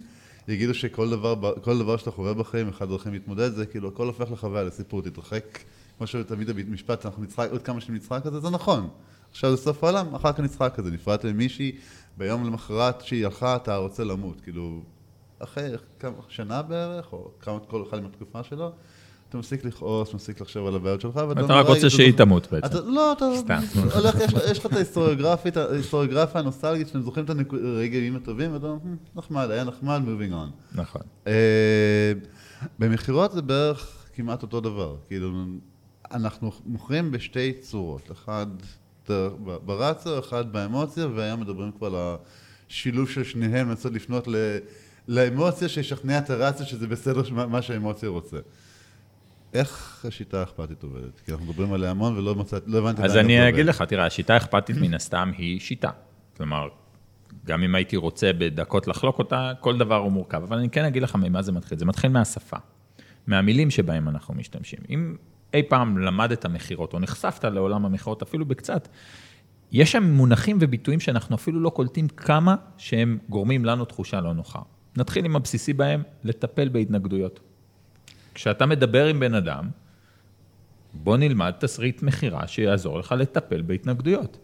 [0.48, 4.32] יגידו שכל דבר, כל דבר שאתה חווה בחיים, אחד הדרכים להתמודד זה, כאילו, הכל הופך
[4.32, 5.60] לחוויה, לסיפור, תתרחק,
[5.98, 8.90] כמו שתמיד המשפט, אנחנו נצחק, עוד כמה שנצחק על זה, זה נכון.
[9.32, 11.76] עכשיו זה סוף העולם, אחר כך נצחק על זה, נפרדת ממישהי,
[12.18, 14.82] ביום למחרת שהיא הלכה, אתה רוצה למות, כאילו,
[15.40, 18.72] אחרי כמה, שנה בערך, או כמה, כל אחד עם התקופה שלו,
[19.30, 22.78] אתה מפסיק לכעוס, מפסיק לחשוב על הבעיות שלך, ואתה אתה רק רוצה שהיא תמות בעצם.
[22.94, 23.60] לא, אתה סתם.
[23.96, 24.16] הולך,
[24.52, 24.66] יש, לך-
[25.46, 30.32] את ההיסטוריוגרפיה הנוסטלגית, שאתם זוכרים את הרגעים הטובים, ואתה אומר, "Hmm, נחמד, היה נחמד, moving
[30.34, 30.78] on.
[30.80, 31.02] נכון.
[31.28, 32.14] אה,
[32.80, 35.32] במכירות זה בערך כמעט אותו דבר, כאילו,
[36.12, 38.48] אנחנו מוכרים בשתי צורות, אחד
[39.66, 42.16] ברציו, אחד באמוציה, והיום מדברים כבר על
[42.70, 44.28] השילוב של שניהם, לנסות לפנות
[45.08, 48.38] לאמוציה שישכנע את הרציו שזה בסדר מה שהאמוציה רוצה.
[49.60, 51.20] איך השיטה האכפתית עובדת?
[51.26, 53.50] כי אנחנו מדברים עליה המון ולא מצאת, לא הבנתי אז אני.
[53.50, 55.90] אגיד לך, תראה, השיטה האכפתית מן הסתם היא שיטה.
[56.38, 56.68] כלומר,
[57.46, 60.44] גם אם הייתי רוצה בדקות לחלוק אותה, כל דבר הוא מורכב.
[60.44, 61.78] אבל אני כן אגיד לך ממה זה מתחיל.
[61.78, 62.58] זה מתחיל מהשפה,
[63.28, 64.80] מהמילים שבהם אנחנו משתמשים.
[64.90, 65.16] אם
[65.54, 68.88] אי פעם למדת מכירות, או נחשפת לעולם המכירות אפילו בקצת,
[69.72, 74.60] יש שם מונחים וביטויים שאנחנו אפילו לא קולטים כמה שהם גורמים לנו תחושה לא נוחה.
[74.98, 77.40] נתחיל עם הבסיסי בהם, לטפל בהתנגדויות.
[78.38, 79.70] כשאתה מדבר עם בן אדם,
[80.94, 84.38] בוא נלמד תסריט מכירה שיעזור לך לטפל בהתנגדויות.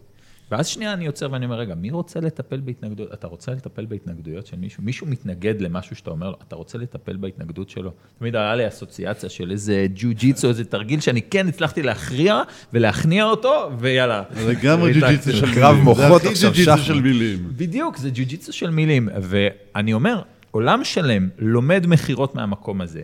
[0.52, 3.14] ואז שנייה אני עוצר ואני אומר, רגע, מי רוצה לטפל בהתנגדויות?
[3.14, 4.84] אתה רוצה לטפל בהתנגדויות של מישהו?
[4.84, 7.92] מישהו מתנגד למשהו שאתה אומר לו, אתה רוצה לטפל בהתנגדות שלו?
[8.20, 12.42] תמיד היה לי אסוציאציה של איזה ג'ו-ג'יצו, איזה תרגיל שאני כן הצלחתי להכריע
[12.74, 14.24] ולהכניע אותו, ויאללה.
[14.48, 15.32] לגמרי והעתקתי.
[15.32, 15.62] ג'ו-ג'יצו של מילים.
[15.62, 16.86] קרב מוחות זה עכשיו, הכי ג'ו-ג'יצו.
[16.86, 17.54] של מילים.
[17.56, 19.10] בדיוק, זה ג'ו-ג'יצו של מילים.
[19.22, 23.02] ואני אומר, עולם שלם לומד מכירות מהמקום הזה,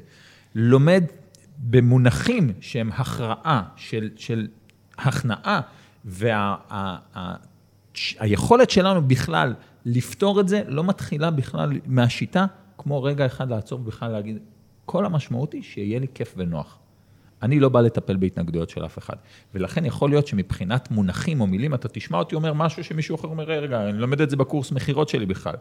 [0.59, 1.03] לומד
[1.57, 4.47] במונחים שהם הכרעה של, של
[4.97, 5.61] הכנעה,
[8.15, 9.53] והיכולת שלנו בכלל
[9.85, 12.45] לפתור את זה לא מתחילה בכלל מהשיטה,
[12.77, 14.37] כמו רגע אחד לעצור ובכלל להגיד,
[14.85, 16.79] כל המשמעות היא שיהיה לי כיף ונוח.
[17.41, 19.15] אני לא בא לטפל בהתנגדויות של אף אחד.
[19.53, 23.43] ולכן יכול להיות שמבחינת מונחים או מילים, אתה תשמע אותי אומר משהו שמישהו אחר אומר,
[23.43, 25.55] רגע, אני לומד את זה בקורס מכירות שלי בכלל.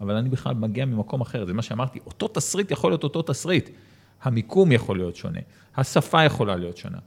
[0.00, 3.70] אבל אני בכלל מגיע ממקום אחר, זה מה שאמרתי, אותו תסריט יכול להיות אותו תסריט.
[4.22, 5.40] המיקום יכול להיות שונה,
[5.76, 6.98] השפה יכולה להיות שונה.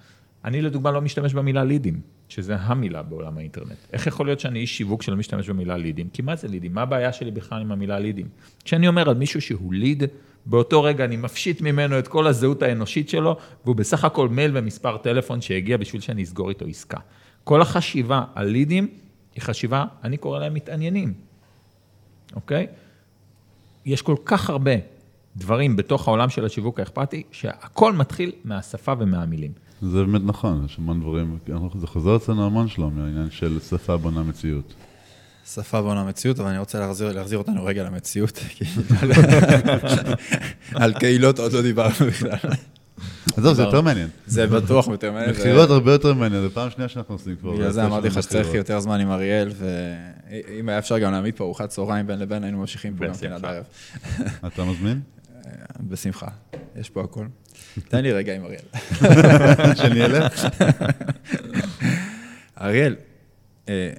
[0.45, 3.77] אני לדוגמה לא משתמש במילה לידים, שזה המילה בעולם האינטרנט.
[3.93, 6.09] איך יכול להיות שאני איש שיווק שלא משתמש במילה לידים?
[6.13, 6.73] כי מה זה לידים?
[6.73, 8.27] מה הבעיה שלי בכלל עם המילה לידים?
[8.63, 10.03] כשאני אומר על מישהו שהוא ליד,
[10.45, 14.97] באותו רגע אני מפשיט ממנו את כל הזהות האנושית שלו, והוא בסך הכל מייל ומספר
[14.97, 16.99] טלפון שהגיע בשביל שאני אסגור איתו עסקה.
[17.43, 18.87] כל החשיבה על לידים
[19.35, 21.13] היא חשיבה, אני קורא להם מתעניינים,
[22.35, 22.67] אוקיי?
[23.85, 24.71] יש כל כך הרבה
[25.37, 29.51] דברים בתוך העולם של השיווק האכפתי, שהכל מתחיל מהשפה ומהמילים.
[29.81, 33.97] זה באמת נכון, יש המון דברים, אנחנו- זה חוזר אצלנו המון שלום, העניין של שפה
[33.97, 34.73] בונה מציאות.
[35.53, 38.37] שפה בונה מציאות, אבל אני רוצה להחזיר, להחזיר אותנו רגע למציאות.
[38.55, 38.63] כי
[40.75, 42.37] על קהילות עוד לא דיברנו בכלל.
[43.37, 44.07] עזוב, זה יותר מעניין.
[44.27, 45.31] זה בטוח יותר מעניין.
[45.31, 47.51] מכירות הרבה יותר מעניין, זו פעם שנייה שאנחנו עושים כבר.
[47.51, 48.53] בגלל זה אמרתי לך שצריך.
[48.53, 52.57] יותר זמן עם אריאל, ואם היה אפשר גם להעמיד פה ארוחת צהריים בין לבין, היינו
[52.57, 53.45] ממשיכים פה גם כן עד.
[53.45, 53.63] הערב.
[54.47, 55.01] אתה מזמין?
[55.79, 56.27] בשמחה,
[56.75, 57.25] יש פה הכל.
[57.87, 58.65] תן לי רגע עם אריאל.
[59.79, 60.47] שאני אלך?
[62.61, 62.95] אריאל,
[63.69, 63.93] אה,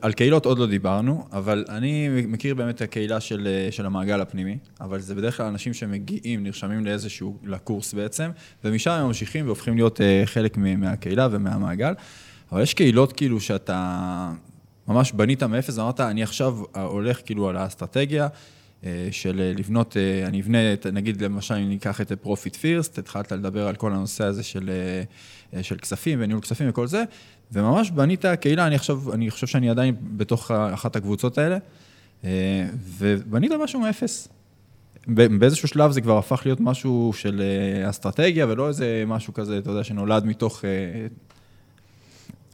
[0.00, 4.20] על קהילות עוד לא דיברנו, אבל אני מכיר באמת את הקהילה של, אה, של המעגל
[4.20, 8.30] הפנימי, אבל זה בדרך כלל אנשים שמגיעים, נרשמים לאיזשהו, לקורס בעצם,
[8.64, 11.94] ומשם הם ממשיכים והופכים להיות אה, חלק מהקהילה ומהמעגל.
[12.52, 14.32] אבל יש קהילות כאילו שאתה
[14.88, 18.28] ממש בנית מאפס, ואמרת, אני עכשיו הולך כאילו על האסטרטגיה,
[19.10, 20.58] של אה, לבנות, אה, אני אבנה,
[20.92, 24.70] נגיד למשל, אם ניקח את Profit First, התחלת לדבר על כל הנושא הזה של,
[25.54, 27.04] אה, של כספים וניהול כספים וכל זה,
[27.52, 31.58] וממש בנית קהילה, אני חושב, אני חושב שאני עדיין בתוך אחת הקבוצות האלה,
[32.24, 32.66] אה,
[32.98, 34.28] ובנית משהו מאפס.
[35.06, 39.70] באיזשהו שלב זה כבר הפך להיות משהו של אה, אסטרטגיה, ולא איזה משהו כזה, אתה
[39.70, 40.64] יודע, שנולד מתוך...
[40.64, 41.06] אה,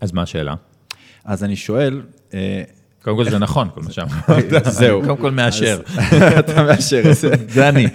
[0.01, 0.55] אז מה השאלה?
[1.25, 2.03] אז אני שואל,
[2.35, 2.63] אה,
[3.03, 4.67] קודם כל זה נכון, כל מה שאמרת.
[4.81, 5.01] זהו.
[5.01, 5.81] קודם כל מאשר.
[6.39, 7.33] אתה מאשר את זה.
[7.49, 7.87] זה אני.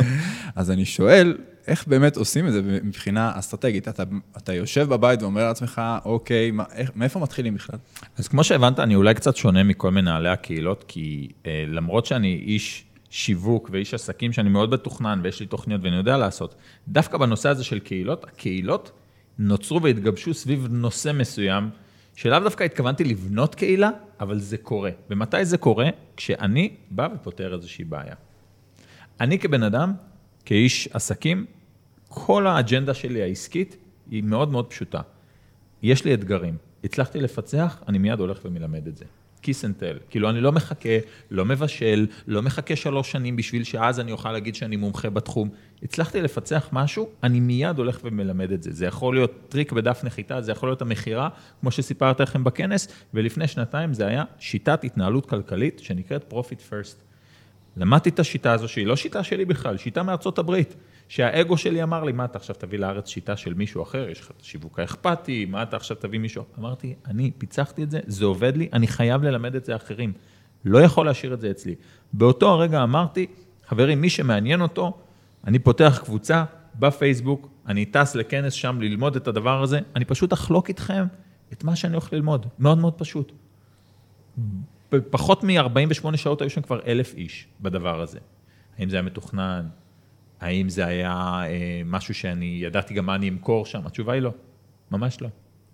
[0.56, 1.36] אז אני שואל,
[1.66, 3.88] איך באמת עושים את זה מבחינה אסטרטגית?
[3.88, 4.02] אתה,
[4.36, 7.78] אתה יושב בבית ואומר לעצמך, אוקיי, מה, איך, מאיפה מתחילים בכלל?
[8.18, 12.84] אז כמו שהבנת, אני אולי קצת שונה מכל מנהלי הקהילות, כי אה, למרות שאני איש
[13.10, 16.54] שיווק ואיש עסקים, שאני מאוד מתוכנן ויש לי תוכניות ואני יודע לעשות,
[16.88, 18.90] דווקא בנושא הזה של קהילות, הקהילות
[19.38, 21.70] נוצרו והתגבשו סביב נושא מסוים,
[22.20, 24.90] שלאו דווקא התכוונתי לבנות קהילה, אבל זה קורה.
[25.10, 25.88] ומתי זה קורה?
[26.16, 28.14] כשאני בא ופותר איזושהי בעיה.
[29.20, 29.92] אני כבן אדם,
[30.44, 31.46] כאיש עסקים,
[32.08, 33.76] כל האג'נדה שלי העסקית
[34.10, 35.00] היא מאוד מאוד פשוטה.
[35.82, 36.56] יש לי אתגרים.
[36.84, 39.04] הצלחתי לפצח, אני מיד הולך ומלמד את זה.
[39.42, 39.98] kiss and tell.
[40.10, 40.98] כאילו, אני לא מחכה,
[41.30, 45.48] לא מבשל, לא מחכה שלוש שנים בשביל שאז אני אוכל להגיד שאני מומחה בתחום.
[45.82, 48.72] הצלחתי לפצח משהו, אני מיד הולך ומלמד את זה.
[48.72, 51.28] זה יכול להיות טריק בדף נחיתה, זה יכול להיות המכירה,
[51.60, 56.96] כמו שסיפרתי לכם בכנס, ולפני שנתיים זה היה שיטת התנהלות כלכלית שנקראת Profit First.
[57.76, 60.74] למדתי את השיטה הזו, שהיא לא שיטה שלי בכלל, שיטה מארצות הברית.
[61.10, 64.30] שהאגו שלי אמר לי, מה אתה עכשיו תביא לארץ שיטה של מישהו אחר, יש לך
[64.30, 66.44] את השיווק האכפתי, מה אתה עכשיו תביא מישהו?
[66.58, 70.12] אמרתי, אני פיצחתי את זה, זה עובד לי, אני חייב ללמד את זה אחרים.
[70.64, 71.74] לא יכול להשאיר את זה אצלי.
[72.12, 73.26] באותו הרגע אמרתי,
[73.66, 74.98] חברים, מי שמעניין אותו,
[75.46, 76.44] אני פותח קבוצה
[76.78, 81.04] בפייסבוק, אני טס לכנס שם ללמוד את הדבר הזה, אני פשוט אחלוק איתכם
[81.52, 83.32] את מה שאני הולך ללמוד, מאוד מאוד פשוט.
[84.92, 88.18] בפחות מ-48 שעות היו שם כבר אלף איש בדבר הזה.
[88.78, 89.66] האם זה היה מתוכנן?
[90.40, 93.86] האם זה היה אה, משהו שאני ידעתי גם מה אני אמכור שם?
[93.86, 94.32] התשובה היא לא,
[94.90, 95.28] ממש לא.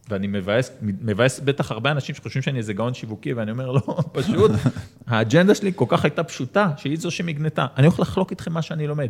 [0.09, 4.51] ואני מבאס, מבאס בטח הרבה אנשים שחושבים שאני איזה גאון שיווקי, ואני אומר, לא, פשוט,
[5.07, 7.67] האג'נדה שלי כל כך הייתה פשוטה, שהיא זו שמגנתה.
[7.77, 9.09] אני הולך לחלוק איתכם מה שאני לומד,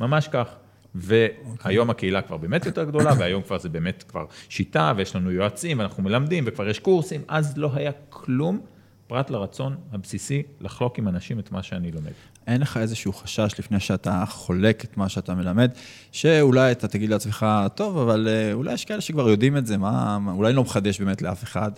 [0.00, 0.48] ממש כך.
[0.94, 5.78] והיום הקהילה כבר באמת יותר גדולה, והיום כבר זה באמת כבר שיטה, ויש לנו יועצים,
[5.78, 8.60] ואנחנו מלמדים, וכבר יש קורסים, אז לא היה כלום,
[9.10, 12.10] פרט לרצון הבסיסי לחלוק עם אנשים את מה שאני לומד.
[12.46, 15.70] אין לך איזשהו חשש לפני שאתה חולק את מה שאתה מלמד,
[16.12, 20.18] שאולי אתה תגיד לעצמך, טוב, אבל אה, אולי יש כאלה שכבר יודעים את זה, מה,
[20.32, 21.70] אולי לא מחדש באמת לאף אחד,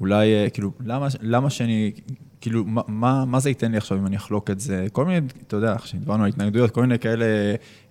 [0.00, 1.92] אולי, אה, כאילו, למה, למה שאני,
[2.40, 4.86] כאילו, מה, מה, מה זה ייתן לי עכשיו אם אני אחלוק את זה?
[4.92, 7.26] כל מיני, אתה יודע, כשדיברנו על התנגדויות, כל מיני כאלה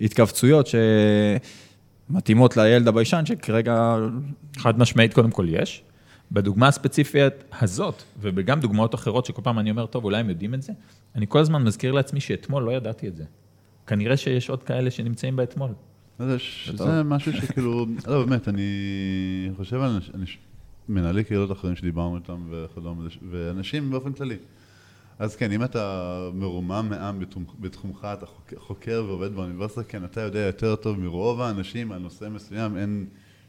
[0.02, 0.68] התכווצויות
[2.10, 3.96] שמתאימות לילד הביישן, שכרגע,
[4.58, 5.84] חד משמעית, קודם כל יש.
[6.32, 10.62] בדוגמה הספציפית הזאת, וגם דוגמאות אחרות שכל פעם אני אומר, טוב, אולי הם יודעים את
[10.62, 10.74] זה,
[11.16, 13.24] אני כל הזמן מזכיר לעצמי שאתמול לא ידעתי את זה.
[13.88, 15.72] כנראה שיש עוד כאלה שנמצאים באתמול.
[16.20, 18.64] לא שזה משהו שכאילו, לא, באמת, אני
[19.58, 20.00] חושב על
[20.90, 24.36] מנהלי קהילות אחרים שדיברנו איתם וכדומה, ואנשים באופן כללי.
[25.20, 27.20] אז כן, אם אתה מרומם מעם
[27.60, 32.30] בתחומך, אתה חוק- חוקר ועובד באוניברסיטה, כן, אתה יודע יותר טוב מרוב האנשים על נושא
[32.30, 33.06] מסוים, אין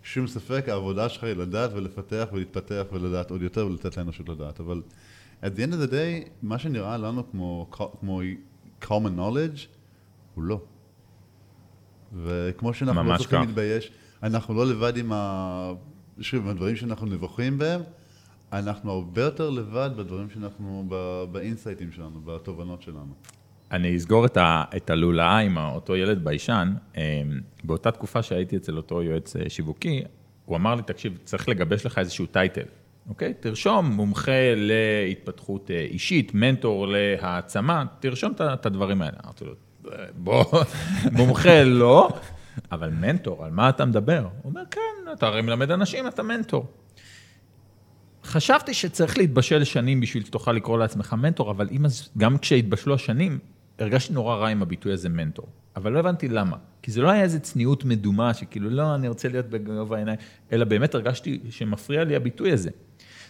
[0.07, 4.61] שום ספק, העבודה שלך היא לדעת ולפתח ולהתפתח ולדעת עוד יותר ולתת לאנושות לדעת.
[4.61, 4.83] אבל
[5.43, 8.21] at the end of the day, מה שנראה לנו כמו, כמו
[8.83, 9.61] common knowledge,
[10.35, 10.61] הוא לא.
[12.23, 13.47] וכמו שאנחנו לא צריכים כך.
[13.47, 13.91] להתבייש,
[14.23, 15.73] אנחנו לא לבד עם ה...
[16.21, 17.81] שוב, עם הדברים שאנחנו נבוכים בהם,
[18.53, 20.85] אנחנו הרבה יותר לבד בדברים שאנחנו,
[21.33, 23.15] באינסייטים שלנו, בתובנות שלנו.
[23.73, 26.75] אני אסגור את, ה, את הלולאה עם אותו ילד ביישן.
[26.97, 27.23] אה,
[27.65, 30.03] באותה תקופה שהייתי אצל אותו יועץ אה, שיווקי,
[30.45, 32.63] הוא אמר לי, תקשיב, צריך לגבש לך איזשהו title,
[33.09, 33.35] אוקיי?
[33.41, 39.17] תרשום מומחה להתפתחות אה, אישית, מנטור להעצמה, תרשום את הדברים האלה.
[39.25, 39.53] אמרתי לו,
[39.93, 40.45] "אה, בוא,
[41.19, 42.09] מומחה לא,
[42.73, 44.23] אבל מנטור, על מה אתה מדבר?
[44.43, 46.67] הוא אומר, כן, אתה הרי מלמד אנשים, אתה מנטור.
[48.25, 51.85] חשבתי שצריך להתבשל שנים בשביל שתוכל לקרוא לעצמך מנטור, אבל אם
[52.19, 53.39] גם כשהתבשלו השנים,
[53.79, 55.47] הרגשתי נורא רע עם הביטוי הזה מנטור.
[55.77, 56.57] אבל לא הבנתי למה.
[56.83, 60.19] כי זה לא היה איזה צניעות מדומה, שכאילו, לא, אני רוצה להיות בגובה העיניים,
[60.53, 62.71] אלא באמת הרגשתי שמפריע לי הביטוי הזה.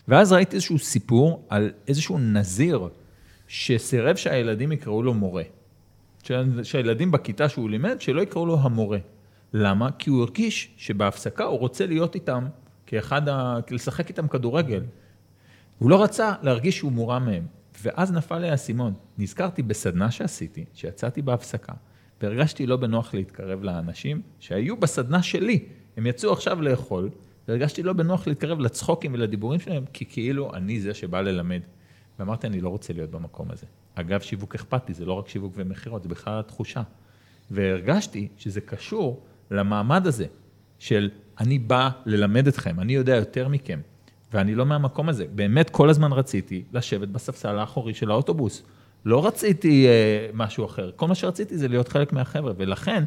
[0.09, 2.89] ואז ראיתי איזשהו סיפור על איזשהו נזיר,
[3.49, 5.43] שסירב שהילדים יקראו לו מורה.
[6.23, 8.99] שה- שהילדים בכיתה שהוא לימד, שלא יקראו לו המורה.
[9.53, 9.89] למה?
[9.99, 12.47] כי הוא הרגיש שבהפסקה הוא רוצה להיות איתם
[12.87, 13.59] כאחד ה...
[13.71, 14.83] לשחק איתם כדורגל.
[15.79, 17.47] הוא לא רצה להרגיש שהוא מורם מהם.
[17.87, 18.95] ואז נפל לי האסימון.
[19.19, 21.73] נזכרתי בסדנה שעשיתי, שיצאתי בהפסקה,
[22.23, 25.65] והרגשתי לא בנוח להתקרב לאנשים שהיו בסדנה שלי.
[25.97, 27.11] הם יצאו עכשיו לאכול,
[27.49, 31.61] והרגשתי לא בנוח להתקרב לצחוקים ולדיבורים שלהם, כי כאילו אני זה שבא ללמד.
[32.19, 33.67] ואמרתי, אני לא רוצה להיות במקום הזה.
[33.95, 36.83] אגב, שיווק אכפתי, זה לא רק שיווק ומכירות, זה בכלל התחושה.
[37.51, 40.27] והרגשתי שזה קשור למעמד הזה,
[40.79, 43.81] של אני בא ללמד אתכם, אני יודע יותר מכם,
[44.33, 45.25] ואני לא מהמקום הזה.
[45.35, 48.63] באמת כל הזמן רציתי לשבת בספסל האחורי של האוטובוס.
[49.05, 53.05] לא רציתי אה, משהו אחר, כל מה שרציתי זה להיות חלק מהחבר'ה, ולכן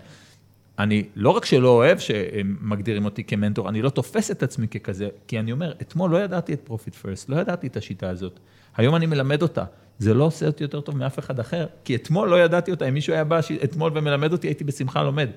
[0.80, 5.10] אני לא רק שלא אוהב שהם מגדירים אותי כמנטור, אני לא תופס את עצמי ככזה,
[5.28, 8.40] כי אני אומר, אתמול לא ידעתי את Profit First, לא ידעתי את השיטה הזאת,
[8.78, 9.64] היום אני מלמד אותה.
[10.00, 12.94] זה לא עושה אותי יותר טוב מאף אחד אחר, כי אתמול לא ידעתי אותה, אם
[12.94, 15.30] מישהו היה בא אתמול ומלמד אותי, הייתי בשמחה לומד.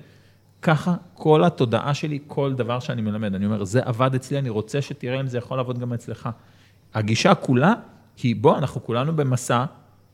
[0.63, 4.81] ככה כל התודעה שלי, כל דבר שאני מלמד, אני אומר, זה עבד אצלי, אני רוצה
[4.81, 6.29] שתראה אם זה יכול לעבוד גם אצלך.
[6.93, 7.73] הגישה כולה
[8.23, 9.65] היא, בוא, אנחנו כולנו במסע,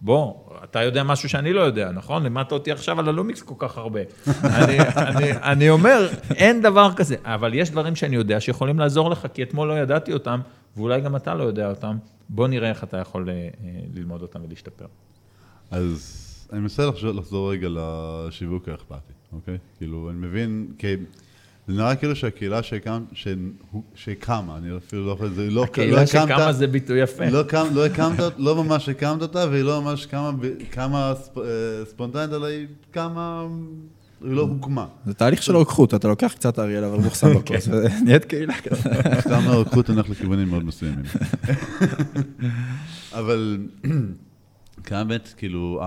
[0.01, 0.33] בוא,
[0.63, 2.23] אתה יודע משהו שאני לא יודע, נכון?
[2.23, 3.99] לימדת אותי עכשיו על הלומיקס כל כך הרבה.
[4.57, 9.27] אני, אני, אני אומר, אין דבר כזה, אבל יש דברים שאני יודע שיכולים לעזור לך,
[9.33, 10.39] כי אתמול לא ידעתי אותם,
[10.77, 11.97] ואולי גם אתה לא יודע אותם.
[12.29, 13.49] בוא נראה איך אתה יכול אה,
[13.93, 14.85] ללמוד אותם ולהשתפר.
[15.71, 19.57] אז אני מנסה לחזור רגע לשיווק האכפתי, אוקיי?
[19.77, 20.95] כאילו, אני מבין, כי
[21.67, 23.03] זה נראה כאילו שהקהילה שקם,
[23.95, 27.29] שקמה, אני אפילו לא יכול, זה לא, הקהילה לא שקמה הקמת, זה ביטוי יפה.
[27.29, 30.31] לא, קם, לא הקמת, לא ממש הקמת אותה, והיא לא ממש קמה,
[30.69, 31.43] קמה ספ, אה,
[31.85, 33.45] ספונטנית, אלא היא קמה,
[34.23, 34.85] היא לא הוקמה.
[35.05, 38.87] זה תהליך של רוקחות, אתה לוקח קצת אריאל, אבל מוכסם בכוס, ונהיית קהילה כזאת.
[39.19, 41.05] סתם הרוקחות הולך לכיוונים מאוד מסוימים.
[43.19, 43.57] אבל...
[44.89, 45.79] כמה באמת, כאילו,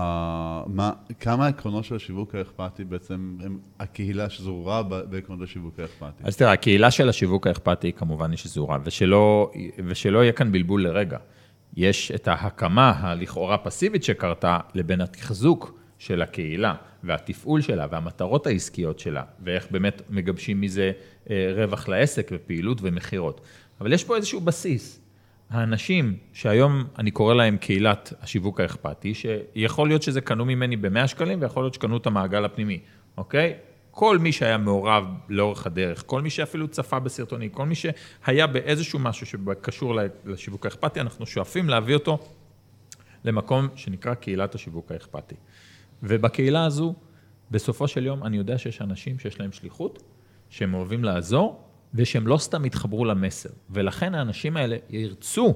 [0.67, 6.23] מה, כמה העקרונות של השיווק האכפתי בעצם הם הקהילה שזורה בעקרונות השיווק האכפתי?
[6.23, 9.51] אז תראה, הקהילה של השיווק האכפתי כמובן היא שזורה, ושלא,
[9.85, 11.17] ושלא יהיה כאן בלבול לרגע.
[11.77, 19.23] יש את ההקמה הלכאורה פסיבית שקרתה, לבין התחזוק של הקהילה, והתפעול שלה, והמטרות העסקיות שלה,
[19.43, 20.91] ואיך באמת מגבשים מזה
[21.29, 23.41] אה, רווח לעסק ופעילות ומכירות.
[23.81, 25.02] אבל יש פה איזשהו בסיס.
[25.49, 31.41] האנשים שהיום אני קורא להם קהילת השיווק האכפתי, שיכול להיות שזה קנו ממני ב-100 שקלים
[31.41, 32.79] ויכול להיות שקנו את המעגל הפנימי,
[33.17, 33.53] אוקיי?
[33.91, 38.99] כל מי שהיה מעורב לאורך הדרך, כל מי שאפילו צפה בסרטונים, כל מי שהיה באיזשהו
[38.99, 42.17] משהו שקשור לשיווק האכפתי, אנחנו שואפים להביא אותו
[43.23, 45.35] למקום שנקרא קהילת השיווק האכפתי.
[46.03, 46.93] ובקהילה הזו,
[47.51, 50.03] בסופו של יום, אני יודע שיש אנשים שיש להם שליחות,
[50.49, 51.61] שהם אוהבים לעזור,
[51.93, 53.49] ושהם לא סתם יתחברו למסר.
[53.69, 55.53] ולכן האנשים האלה ירצו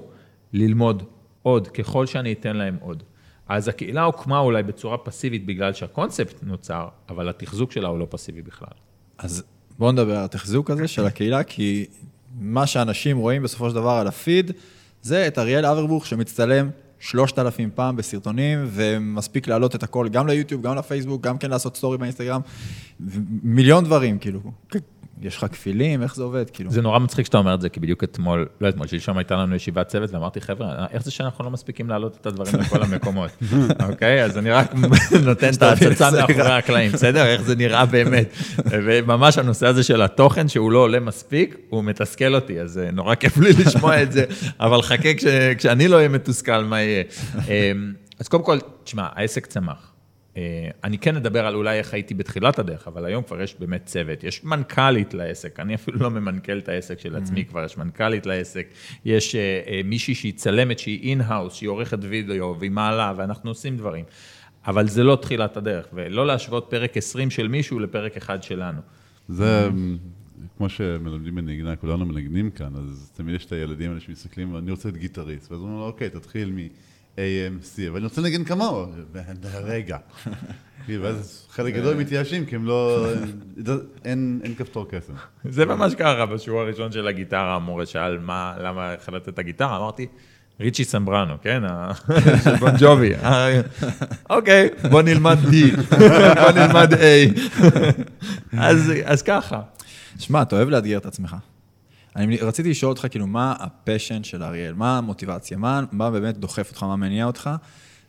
[0.52, 1.02] ללמוד
[1.42, 3.02] עוד, ככל שאני אתן להם עוד.
[3.48, 8.42] אז הקהילה הוקמה אולי בצורה פסיבית בגלל שהקונספט נוצר, אבל התחזוק שלה הוא לא פסיבי
[8.42, 8.68] בכלל.
[9.18, 9.42] אז
[9.78, 11.86] בואו נדבר על התחזוק הזה של הקהילה, כי
[12.40, 14.52] מה שאנשים רואים בסופו של דבר על הפיד,
[15.02, 20.62] זה את אריאל אברבוך שמצטלם שלושת אלפים פעם בסרטונים, ומספיק להעלות את הכל גם ליוטיוב,
[20.62, 22.40] גם לפייסבוק, גם כן לעשות סטורי באינסטגרם,
[23.42, 24.40] מיליון דברים, כאילו.
[25.22, 26.50] יש לך כפילים, איך זה עובד?
[26.50, 26.70] כאילו...
[26.70, 29.54] זה נורא מצחיק שאתה אומר את זה, כי בדיוק אתמול, לא אתמול, שלשום הייתה לנו
[29.54, 33.30] ישיבת צוות, ואמרתי, חבר'ה, איך זה שאנחנו לא מספיקים להעלות את הדברים לכל המקומות?
[33.88, 34.24] אוקיי?
[34.24, 34.74] אז אני רק
[35.24, 37.26] נותן את ההצצה מאחורי הקלעים, בסדר?
[37.26, 38.32] איך זה נראה באמת.
[38.84, 43.14] וממש הנושא הזה של התוכן, שהוא לא עולה מספיק, הוא מתסכל אותי, אז אה, נורא
[43.14, 44.24] כיף לי לשמוע את זה,
[44.60, 45.08] אבל חכה
[45.58, 47.02] כשאני לא אהיה מתוסכל, מה יהיה.
[47.34, 49.87] אמ, אז קודם כל, תשמע, העסק צמח.
[50.38, 53.86] אה, אני כן אדבר על אולי איך הייתי בתחילת הדרך, אבל היום כבר יש באמת
[53.86, 57.50] צוות, יש מנכ"לית לעסק, אני אפילו לא ממנכ"ל את העסק של עצמי, mm-hmm.
[57.50, 58.66] כבר יש מנכ"לית לעסק,
[59.04, 63.76] יש uh, uh, מישהי שהיא צלמת, שהיא in-house, שהיא עורכת וידאו והיא מעלה, ואנחנו עושים
[63.76, 64.04] דברים.
[64.66, 68.80] אבל זה לא תחילת הדרך, ולא להשוות פרק 20 של מישהו לפרק אחד שלנו.
[69.28, 69.68] זה
[70.56, 74.88] כמו שמלמדים בנגנה, כולנו מנגנים כאן, אז תמיד יש את הילדים האלה שמסתכלים, אני רוצה
[74.88, 76.58] להיות גיטריסט, ואז אומרים לו, אוקיי, תתחיל מ...
[77.18, 78.86] AMC, אבל אני רוצה לנגן כמוהו,
[79.54, 79.96] רגע.
[80.88, 83.06] ואז חלק גדול מתייאשים, כי הם לא,
[84.04, 85.12] אין כפתור קסם.
[85.44, 90.06] זה ממש ככה, בשיעור הראשון של הגיטרה, המורה שאל מה, למה החלטת את הגיטרה, אמרתי,
[90.60, 91.62] ריצ'י סמברנו, כן?
[92.44, 93.12] של בון ג'ובי.
[94.30, 95.76] אוקיי, בוא נלמד D,
[96.40, 96.96] בוא נלמד A.
[99.04, 99.60] אז ככה.
[100.18, 101.36] שמע, אתה אוהב לאתגר את עצמך.
[102.16, 104.74] אני רציתי לשאול אותך, כאילו, מה ה passion של אריאל?
[104.74, 105.56] מה המוטיבציה?
[105.56, 106.82] מה, מה באמת דוחף אותך?
[106.82, 107.50] מה מניע אותך?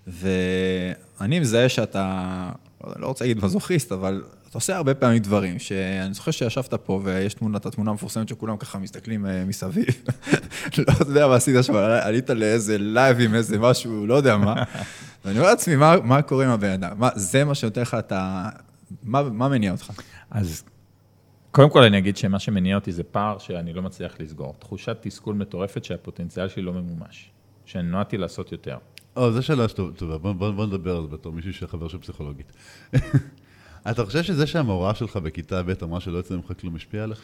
[0.07, 2.49] ואני מזהה שאתה,
[2.95, 7.33] לא רוצה להגיד מזוכיסט, אבל אתה עושה הרבה פעמים דברים, שאני זוכר שישבת פה ויש
[7.33, 9.85] תמונה, את התמונה המפורסמת שכולם ככה מסתכלים uh, מסביב.
[10.77, 14.63] לא יודע מה עשית שם, עלית לאיזה live עם איזה משהו, לא יודע מה.
[15.25, 16.99] ואני אומר לעצמי, מה, מה קורה עם הבן אדם?
[16.99, 18.49] מה, זה מה שנותן לך את ה...
[19.03, 19.91] מה, מה מניע אותך?
[20.31, 20.63] אז
[21.51, 24.55] קודם כל אני אגיד שמה שמניע אותי זה פער שאני לא מצליח לסגור.
[24.59, 27.31] תחושת תסכול מטורפת שהפוטנציאל שלי לא ממומש.
[27.65, 28.77] שאני נועדתי לעשות יותר.
[29.15, 32.51] או, זו שאלה טובה, בוא, בוא, בוא נדבר על זה בתור מישהו שחבר של פסיכולוגית.
[33.91, 37.21] אתה חושב שזה שהמורה שלך בכיתה ב' אמרה שלא יוצא ממך כלום השפיע עליך?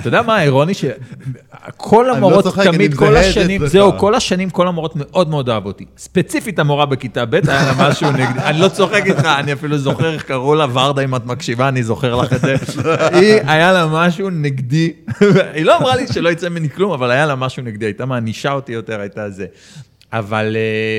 [0.00, 0.72] אתה יודע מה האירוני?
[0.74, 3.66] שכל לא המורות, תמיד, כל השנים.
[3.66, 5.84] זהו, כל השנים, כל המורות מאוד מאוד אהבו אותי.
[5.98, 10.14] ספציפית המורה בכיתה ב', היה לה משהו נגדי, אני לא צוחק איתך, אני אפילו זוכר
[10.14, 12.54] איך קראו לה, ורדה, אם את מקשיבה, אני זוכר לך את זה.
[13.12, 14.92] היא, היה לה משהו נגדי,
[15.54, 18.52] היא לא אמרה לי שלא יצא ממני כלום, אבל היה לה משהו נגדי, הייתה מענישה
[18.52, 19.46] אותי יותר, הייתה זה.
[20.12, 20.56] אבל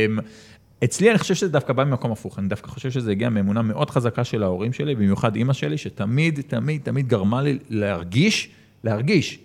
[0.08, 0.20] אמ,
[0.84, 3.90] אצלי אני חושב שזה דווקא בא ממקום הפוך, אני דווקא חושב שזה הגיע מאמונה מאוד
[3.90, 8.50] חזקה של ההורים שלי, במיוחד אימא שלי, שתמיד, תמיד, תמיד גרמה לי להרגיש,
[8.84, 9.40] להרגיש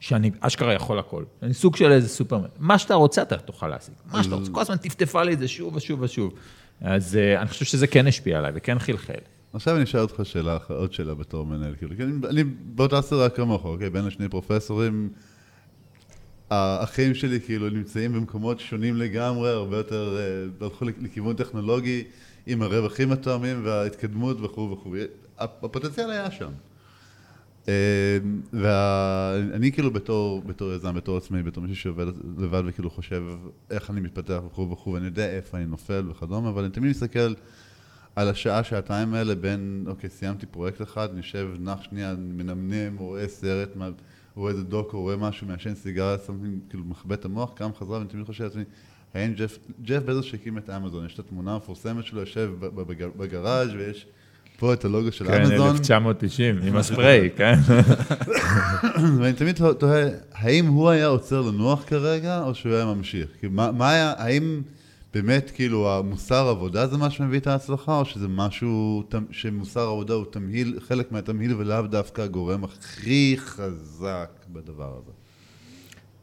[0.00, 1.24] שאני אשכרה יכול הכל.
[1.42, 2.48] אני סוג של איזה סופרמן.
[2.58, 4.50] מה שאתה רוצה אתה תוכל להשיג, מה שאתה רוצה.
[4.52, 6.32] כל הזמן טפטפה לי את זה שוב ושוב ושוב.
[6.80, 9.18] אז אה, אני חושב שזה כן השפיע עליי וכן חלחל.
[9.52, 13.64] עכשיו אני אשאל אותך שאלה, עוד שאלה בתור מנהל, כאילו, אני, אני באותה סירה כמוך,
[13.64, 15.08] אוקיי, בין לשני פרופסורים,
[16.50, 22.04] האחים שלי כאילו נמצאים במקומות שונים לגמרי, הרבה יותר, אה, הלכו לכיוון טכנולוגי,
[22.46, 24.94] עם הרווחים התואמים וההתקדמות וכו' וכו',
[25.38, 26.50] הפ- הפוטנציאל היה שם.
[28.52, 32.06] ואני כאילו בתור, בתור יזם, בתור עצמאי, בתור מישהו שעובד
[32.38, 33.22] לבד וכאילו חושב
[33.70, 37.34] איך אני מתפתח וכו' וכו', ואני יודע איפה אני נופל וכדומה, אבל אני תמיד מסתכל
[38.16, 43.28] על השעה, שעתיים האלה בין, אוקיי, סיימתי פרויקט אחד, אני יושב, נח שנייה, מנמנם, רואה
[43.28, 43.88] סרט, מה-
[44.38, 47.98] רואה איזה דוק, או רואה משהו, מעשן סיגריה, something, כאילו מכבה את המוח, קם חזרה,
[47.98, 48.64] ואני תמיד חושב לעצמי,
[49.14, 52.50] האם ג'ף, ג'ף בזוס שהקים את אמזון, יש את התמונה המפורסמת שלו, יושב
[53.16, 54.06] בגראז' ויש
[54.58, 55.70] פה את הלוגו של כן, אמזון.
[55.70, 57.54] 1990, עם הספרי, כן?
[59.18, 63.28] ואני תמיד תוהה, האם הוא היה עוצר לנוח כרגע, או שהוא היה ממשיך?
[63.38, 64.62] כאילו, מה, מה היה, האם
[65.14, 70.24] באמת, כאילו, המוסר עבודה זה מה שמביא את ההצלחה, או שזה משהו שמוסר עבודה הוא
[70.30, 75.12] תמהיל, חלק מהתמהיל ולאו דווקא הגורם הכי חזק בדבר הזה?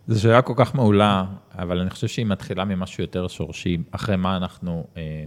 [0.07, 4.37] זו שאלה כל כך מעולה, אבל אני חושב שהיא מתחילה ממשהו יותר שורשי, אחרי מה
[4.37, 5.25] אנחנו, אה,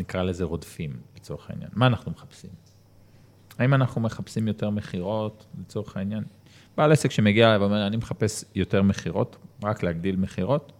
[0.00, 1.70] נקרא לזה רודפים, לצורך העניין.
[1.74, 2.50] מה אנחנו מחפשים?
[3.58, 6.24] האם אנחנו מחפשים יותר מכירות, לצורך העניין?
[6.76, 10.72] בעל עסק שמגיע אליי ואומר, אני מחפש יותר מכירות, רק להגדיל מכירות,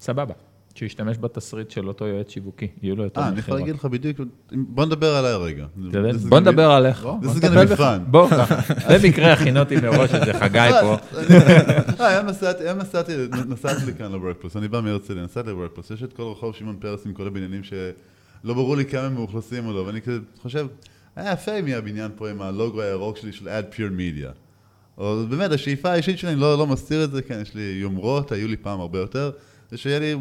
[0.00, 0.34] סבבה.
[0.76, 3.38] שישתמש בתסריט של אותו יועץ שיווקי, יהיו לו יותר אה, מכירות.
[3.38, 4.20] אני יכול להגיד לך בדיוק,
[4.52, 5.66] בוא נדבר עליי רגע.
[6.28, 7.02] בוא נדבר עליך.
[7.02, 7.80] This בוא is נטפל gonna be בך.
[7.80, 7.98] fun.
[8.10, 8.28] בוא,
[9.02, 10.96] במקרה הכין אותי מראש איזה חגי פה.
[12.00, 13.12] אה, היום נסעתי,
[13.86, 17.26] לכאן לוורקפלוס, אני בא מהרצליה, נסעתי לוורקפלוס, יש את כל רחוב שמעון פרס עם כל
[17.26, 20.66] הבניינים שלא ברור לי כמה הם מאוכלסים או לא, ואני כזה חושב,
[21.16, 24.30] היה יפה אם יהיה הבניין פה עם הלוגו הירוק שלי של Pure Media.
[24.98, 28.32] או באמת, השאיפה האישית שלי, אני לא, לא מסתיר את זה, כן, יש לי יומרות,
[28.32, 29.30] היו לי פעם הרבה יותר,
[29.70, 30.14] זה שיהיה לי,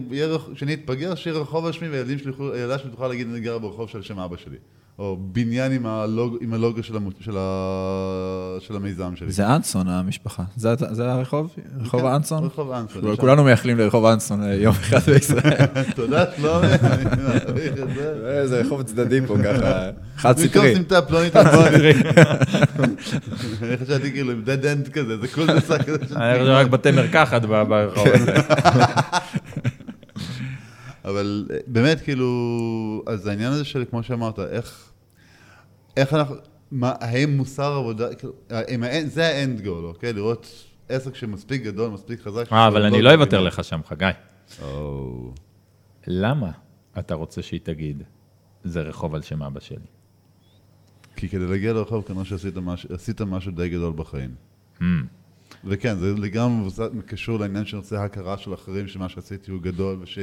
[0.74, 3.90] אתבגר, שיהיה רחוב על שמי, והילדים שלי, יוכלו- הילדה שלי תוכל להגיד, אני גר ברחוב
[3.90, 4.58] של שם אבא שלי.
[5.00, 9.32] או בניין עם הלוג, עם הלוגו של, המו, של, ה, של המיזם שלי.
[9.32, 10.44] זה אנסון המשפחה.
[10.56, 11.56] זה, זה הרחוב?
[11.80, 12.44] רחוב כן, האנסון?
[12.44, 13.16] רחוב אנסון.
[13.16, 15.66] כולנו מייחלים לרחוב אנסון אה, יום אחד בישראל.
[15.96, 18.48] תודה שלומי, אני מעריך את זה.
[18.48, 20.76] זה רחוב צדדי פה ככה, חד במקום סטרי.
[20.76, 21.94] סמטה פלונית אלמוני.
[23.62, 25.98] אני חשבתי כאילו עם dead end כזה, זה כל זה כזה.
[26.10, 28.34] של אני חושב רק בתי מרקחת ברחוב הזה.
[31.06, 32.30] אבל אה, באמת כאילו,
[33.08, 34.92] אז העניין הזה של כמו שאמרת, איך,
[35.98, 36.36] איך אנחנו,
[36.72, 40.14] מה, האם מוסר עבודה, כאילו, האם האנד- זה האנד גול, אוקיי?
[40.14, 40.48] לראות
[40.90, 42.54] עסק שמספיק גדול, מספיק חזק.
[42.54, 44.06] אה, אבל אני לא אוותר לך שם, חגי.
[44.62, 45.34] או,
[46.08, 46.52] למה
[47.00, 48.04] אתה רוצה שהיא תגיד,
[48.64, 49.78] זה רחוב על שם אבא שלי?
[51.16, 52.54] כי כדי להגיע לרחוב כנראה שעשית
[52.90, 54.36] עשית משהו די גדול בחיים.
[54.80, 54.84] Hmm.
[55.64, 59.98] וכן, זה לגמרי מבוסס- קשור לעניין של נושא הכרה של אחרים, שמה שעשיתי הוא גדול,
[60.02, 60.20] וש...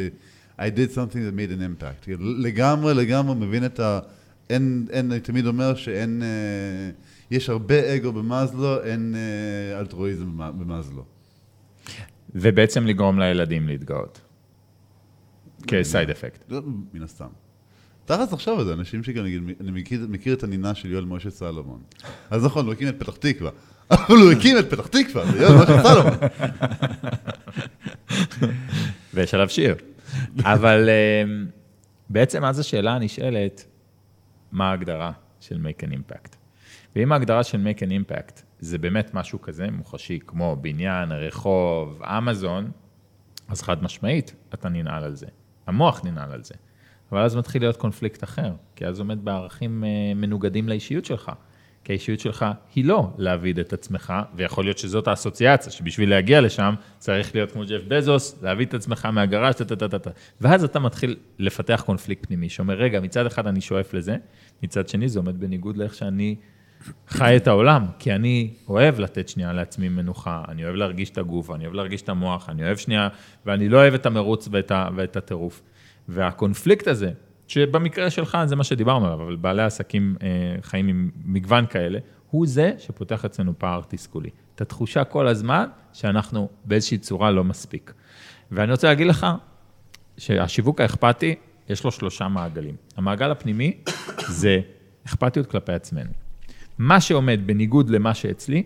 [0.59, 2.09] I did something that made an impact.
[2.19, 4.01] לגמרי, לגמרי מבין את ה...
[4.51, 6.23] אין, אין, אני תמיד אומר שאין...
[6.23, 6.91] אה,
[7.31, 11.05] יש הרבה אגו במאזלו, אין אה, אלטרואיזם במ- במאזלו.
[12.35, 14.21] ובעצם לגרום לילדים להתגאות.
[15.67, 16.45] כסייד אפקט.
[16.49, 16.61] לא,
[16.95, 17.27] מן הסתם.
[18.05, 21.31] תכלס תחשוב על זה, אנשים שגם, נגיד, אני מכיר, מכיר את הנינה של יואל משה
[21.31, 21.81] סלומון.
[22.31, 23.51] אז נכון, הוא הקים את פתח תקווה.
[23.91, 26.15] אבל הוא הקים את פתח תקווה, זה יואל משה סלומון.
[29.15, 29.75] ויש עליו שיר.
[30.55, 31.47] אבל אמ,
[32.11, 33.67] בעצם אז השאלה הנשאלת,
[34.53, 36.37] מה ההגדרה של make an impact?
[36.97, 42.71] ואם ההגדרה של make an impact זה באמת משהו כזה מוחשי, כמו בניין, רחוב, אמזון,
[43.49, 45.27] אז חד משמעית, אתה ננעל על זה.
[45.67, 46.55] המוח ננעל על זה.
[47.13, 51.33] אבל אז מתחיל להיות קונפליקט אחר, כי אז עומד בערכים אה, מנוגדים לאישיות שלך.
[51.85, 56.75] כי האישיות שלך היא לא להעביד את עצמך, ויכול להיות שזאת האסוציאציה, שבשביל להגיע לשם
[56.99, 60.11] צריך להיות כמו ג'ף בזוס, להביא את עצמך מהגראז', טה-טה-טה-טה.
[60.41, 64.17] ואז אתה מתחיל לפתח קונפליקט פנימי, שאומר, רגע, מצד אחד אני שואף לזה,
[64.63, 66.37] מצד שני זה עומד בניגוד לאיך שאני
[67.09, 71.51] חי את העולם, כי אני אוהב לתת שנייה לעצמי מנוחה, אני אוהב להרגיש את הגוף,
[71.51, 73.09] אני אוהב להרגיש את המוח, אני אוהב שנייה,
[73.47, 75.63] ואני לא אוהב את המרוץ ואת, ואת הטירוף.
[76.09, 77.11] והקונפליקט הזה,
[77.53, 80.29] שבמקרה שלך זה מה שדיברנו עליו, אבל בעלי עסקים אה,
[80.63, 81.99] חיים עם מגוון כאלה,
[82.31, 84.31] הוא זה שפותח אצלנו פער תסכולי.
[84.55, 87.93] את התחושה כל הזמן שאנחנו באיזושהי צורה לא מספיק.
[88.53, 89.27] ואני רוצה להגיד לך
[90.19, 91.35] שהשיווק האכפתי,
[91.69, 92.77] יש לו שלושה מעגלים.
[92.97, 93.77] המעגל הפנימי
[94.41, 94.61] זה
[95.07, 96.11] אכפתיות כלפי עצמנו.
[96.79, 98.63] מה שעומד בניגוד למה שאצלי,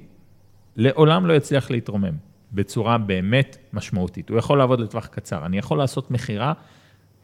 [0.77, 2.15] לעולם לא יצליח להתרומם
[2.53, 4.29] בצורה באמת משמעותית.
[4.29, 5.47] הוא יכול לעבוד לטווח קצר.
[5.47, 6.53] אני יכול לעשות מכירה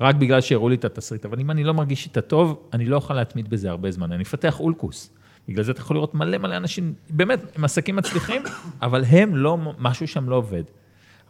[0.03, 2.97] רק בגלל שהראו לי את התסריט, אבל אם אני לא מרגיש איתה טוב, אני לא
[2.97, 4.13] אוכל להתמיד בזה הרבה זמן.
[4.13, 5.11] אני אפתח אולקוס.
[5.49, 8.43] בגלל זה אתה יכול לראות מלא מלא אנשים, באמת, הם עסקים מצליחים,
[8.83, 10.63] אבל הם לא, משהו שם לא עובד.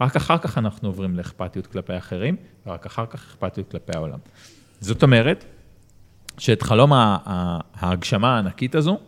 [0.01, 4.19] רק אחר כך אנחנו עוברים לאכפתיות כלפי אחרים, ורק אחר כך אכפתיות כלפי העולם.
[4.81, 5.45] זאת אומרת,
[6.39, 8.99] שאת חלום ההגשמה הענקית הזו,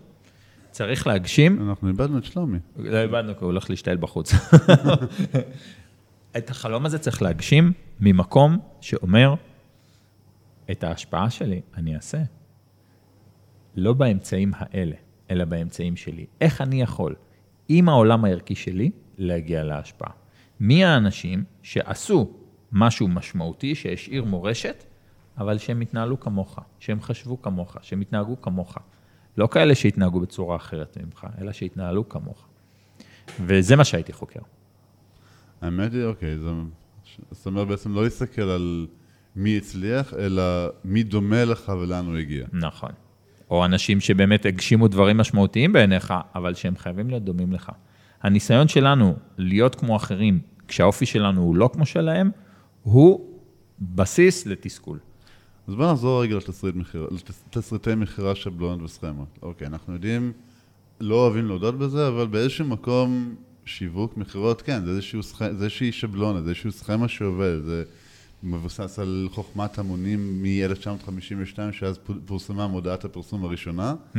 [0.70, 1.68] צריך להגשים.
[1.68, 2.58] אנחנו איבדנו את שלומי.
[2.76, 4.32] לא איבדנו, כי הוא הולך להשתעל בחוץ.
[6.36, 9.34] את החלום הזה צריך להגשים ממקום שאומר,
[10.70, 12.22] את ההשפעה שלי אני אעשה.
[13.76, 14.96] לא באמצעים האלה,
[15.30, 16.26] אלא באמצעים שלי.
[16.40, 17.14] איך אני יכול,
[17.68, 20.10] עם העולם הערכי שלי, להגיע להשפעה?
[20.60, 22.30] מי האנשים שעשו
[22.72, 24.84] משהו משמעותי, שהשאיר מורשת,
[25.38, 28.78] אבל שהם התנהלו כמוך, שהם חשבו כמוך, שהם התנהגו כמוך.
[29.36, 32.46] לא כאלה שהתנהגו בצורה אחרת ממך, אלא שהתנהלו כמוך.
[33.40, 34.40] וזה מה שהייתי חוקר.
[35.60, 36.38] האמת היא, אוקיי,
[37.30, 38.86] זאת אומרת בעצם לא להסתכל על
[39.36, 40.42] מי הצליח, אלא
[40.84, 42.46] מי דומה לך ולאן הוא הגיע.
[42.52, 42.90] נכון.
[43.50, 47.70] או אנשים שבאמת הגשימו דברים משמעותיים בעיניך, אבל שהם חייבים להיות דומים לך.
[48.22, 52.30] הניסיון שלנו להיות כמו אחרים, כשהאופי שלנו הוא לא כמו שלהם,
[52.82, 53.38] הוא
[53.80, 54.98] בסיס לתסכול.
[55.68, 57.08] אז בוא נחזור רגע לתסריט מחיר,
[57.46, 59.38] לתסריטי מכירה שבלונות וסכמות.
[59.42, 60.32] אוקיי, אנחנו יודעים,
[61.00, 66.42] לא אוהבים להודות בזה, אבל באיזשהו מקום שיווק מכירות, כן, זה, איזשהו, זה איזושהי שבלונה,
[66.42, 67.84] זה איזשהו סכמה שעובד, זה
[68.44, 74.18] מבוסס על חוכמת המונים מ-1952, שאז פורסמה מודעת הפרסום הראשונה, hmm.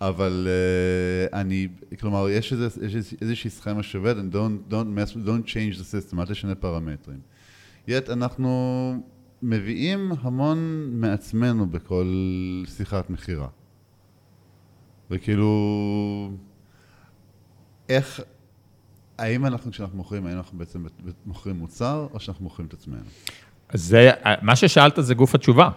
[0.00, 0.48] אבל
[1.30, 1.68] uh, אני,
[2.00, 6.20] כלומר, יש, איזה, יש איזושהי סכמה שעובד, and don't, don't, mess, don't change the system,
[6.20, 7.18] אל תשנה פרמטרים.
[7.88, 9.02] יet אנחנו
[9.42, 12.06] מביאים המון מעצמנו בכל
[12.76, 13.48] שיחת מכירה.
[15.10, 16.30] וכאילו,
[17.88, 18.20] איך,
[19.18, 20.86] האם אנחנו, כשאנחנו מוכרים, האם אנחנו בעצם
[21.26, 23.04] מוכרים מוצר, או שאנחנו מוכרים את עצמנו?
[23.74, 24.10] זה,
[24.42, 25.70] מה ששאלת זה גוף התשובה.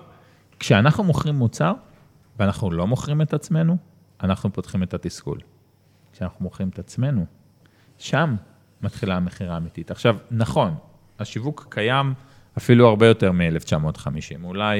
[0.60, 1.74] כשאנחנו מוכרים מוצר,
[2.40, 3.78] ואנחנו לא מוכרים את עצמנו,
[4.24, 5.38] אנחנו פותחים את התסכול.
[6.14, 7.26] כשאנחנו מוכרים את עצמנו,
[7.98, 8.36] שם
[8.82, 9.92] מתחילה המכירה האמיתית.
[9.92, 10.76] עכשיו, נכון,
[11.20, 12.14] השיווק קיים
[12.58, 14.44] אפילו הרבה יותר מ-1950.
[14.44, 14.80] אולי...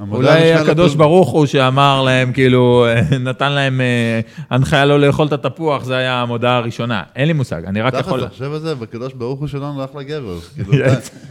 [0.00, 2.86] אולי הקדוש ברוך הוא שאמר להם, כאילו,
[3.26, 4.20] נתן להם אה,
[4.50, 7.02] הנחיה לא לאכול את התפוח, זה היה המודעה הראשונה.
[7.16, 8.20] אין לי מושג, אני רק יכול...
[8.20, 10.38] תחת, תחשב על זה, והקדוש ברוך הוא שלנו אחלה גבר.
[10.54, 10.86] כאילו,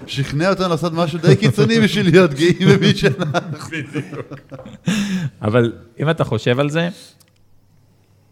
[0.07, 3.78] שכנע אותנו לעשות משהו די קיצוני בשביל להיות גאים במי שאנחנו.
[5.41, 6.89] אבל אם אתה חושב על זה,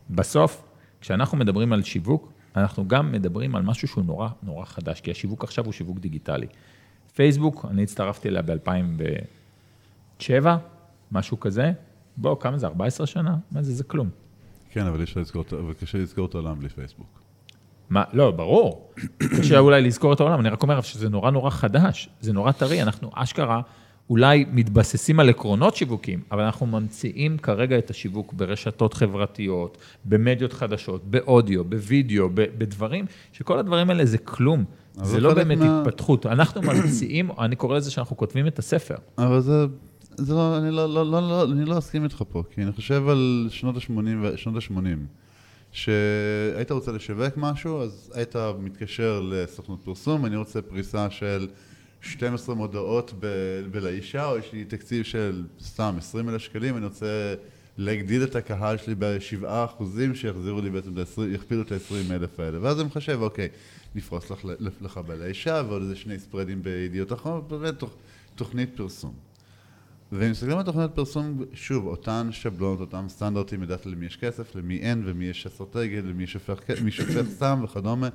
[0.09, 0.61] בסוף,
[1.01, 5.43] כשאנחנו מדברים על שיווק, אנחנו גם מדברים על משהו שהוא נורא נורא חדש, כי השיווק
[5.43, 6.47] עכשיו הוא שיווק דיגיטלי.
[7.15, 8.41] פייסבוק, אני הצטרפתי אליה
[10.29, 10.47] ב-2007,
[11.11, 11.71] משהו כזה.
[12.17, 12.67] בוא, כמה זה?
[12.67, 13.35] 14 שנה?
[13.51, 13.73] מה זה?
[13.73, 14.09] זה כלום.
[14.69, 17.21] כן, אבל יש לזכור, וקשה לזכור את העולם בלי פייסבוק.
[17.89, 18.93] מה, לא, ברור.
[19.37, 22.81] קשה אולי לזכור את העולם, אני רק אומר שזה נורא נורא חדש, זה נורא טרי,
[22.81, 23.61] אנחנו אשכרה
[24.09, 31.03] אולי מתבססים על עקרונות שיווקים, אבל אנחנו ממציאים כרגע את השיווק ברשתות חברתיות, במדיות חדשות,
[31.05, 34.63] באודיו, בווידאו, בדברים, שכל הדברים האלה זה כלום.
[34.93, 35.81] זה לא באמת מה...
[35.81, 36.25] התפתחות.
[36.25, 38.95] אנחנו ממציאים, אני קורא לזה שאנחנו כותבים את הספר.
[39.17, 39.65] אבל זה,
[40.25, 43.07] זה לא, אני לא, לא, לא, לא, אני לא אסכים איתך פה, כי אני חושב
[43.09, 44.77] על שנות ה-80, שנות ה-80,
[45.71, 51.47] שהיית רוצה לשווק משהו, אז היית מתקשר לסוכנות פרסום, אני רוצה פריסה של
[52.01, 57.35] 12 מודעות ב- בלאישה, או יש לי תקציב של סתם 20 אלף שקלים, אני רוצה
[57.77, 60.91] להגדיל את הקהל שלי ב-7 אחוזים, שיחזירו לי בעצם,
[61.31, 62.57] יכפילו את ה-20 אלף האלה.
[62.61, 63.47] ואז אני מחשב, אוקיי,
[63.95, 64.45] נפרוס לך,
[64.81, 67.93] לך בלאישה, ועוד איזה שני ספרדים בידיעות אחרונות, באמת תוכ,
[68.35, 69.30] תוכנית פרסום.
[70.11, 75.03] ומסתכלים על תוכניות פרסום, שוב, אותן שבלונות, אותם סטנדרטים, ידעת למי יש כסף, למי אין,
[75.05, 76.59] ומי יש אסטרטגיה, למי שופך
[77.35, 78.09] סתם וכדומה.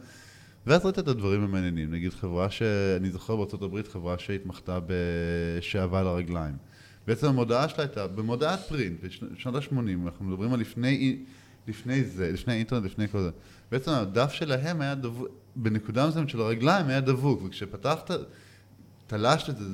[0.67, 6.07] ואז ראית את הדברים המעניינים, נגיד חברה שאני זוכר בארצות הברית, חברה שהתמחתה בשעבה על
[6.07, 6.55] הרגליים.
[7.07, 9.01] בעצם המודעה שלה הייתה, במודעת פרינט,
[9.35, 11.23] בשנות ה-80, אנחנו מדברים על לפני,
[11.69, 13.31] לפני זה, לפני האינטרנט, לפני כל זה.
[13.71, 18.11] בעצם הדף שלהם היה דבוק, בנקודה מסוימת של הרגליים היה דבוק, וכשפתחת,
[19.07, 19.65] תלשת את זה,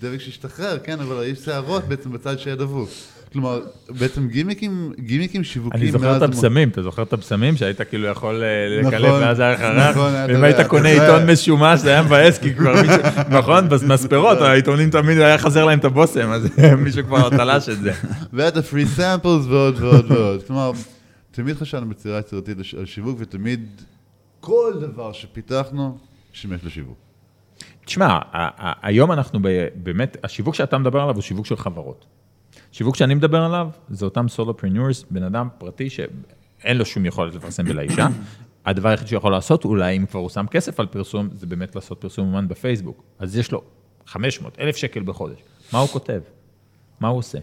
[0.00, 2.88] דבק שהשתחרר, כן, אבל יש שערות בעצם בצד שהיה דבוק.
[3.32, 8.06] כלומר, בעצם גימיקים, גימיקים שיווקים אני זוכר את הבשמים, אתה זוכר את הבשמים שהיית כאילו
[8.06, 9.96] יכול אה, לקלף נכון, ואז היה לך ריח?
[10.28, 15.18] ואם היית קונה עיתון משומש, זה היה מבאס, כי כבר מישהו, נכון, במספרות, העיתונים תמיד
[15.18, 16.48] היה חזר להם את הבושם, אז
[16.84, 17.92] מישהו כבר תלש את זה.
[18.32, 20.42] ואת ה free samples ועוד ועוד ועוד.
[20.46, 20.72] כלומר,
[21.30, 23.60] תמיד חשבנו בצורה יצירתית על שיווק, ותמיד
[24.40, 25.98] כל דבר שפיתחנו
[26.32, 27.05] שימש לשיווק.
[27.86, 28.18] תשמע,
[28.82, 29.38] היום אנחנו
[29.74, 32.06] באמת, השיווק שאתה מדבר עליו הוא שיווק של חברות.
[32.72, 37.64] שיווק שאני מדבר עליו, זה אותם solopreneurs, בן אדם פרטי שאין לו שום יכולת לפרסם
[37.64, 38.06] בלי אישה.
[38.66, 41.74] הדבר היחיד שהוא יכול לעשות, אולי אם כבר הוא שם כסף על פרסום, זה באמת
[41.74, 43.02] לעשות פרסום אומן בפייסבוק.
[43.18, 43.62] אז יש לו
[44.06, 45.38] 500, 1,000 שקל בחודש.
[45.72, 46.20] מה הוא כותב?
[47.00, 47.38] מה הוא עושה?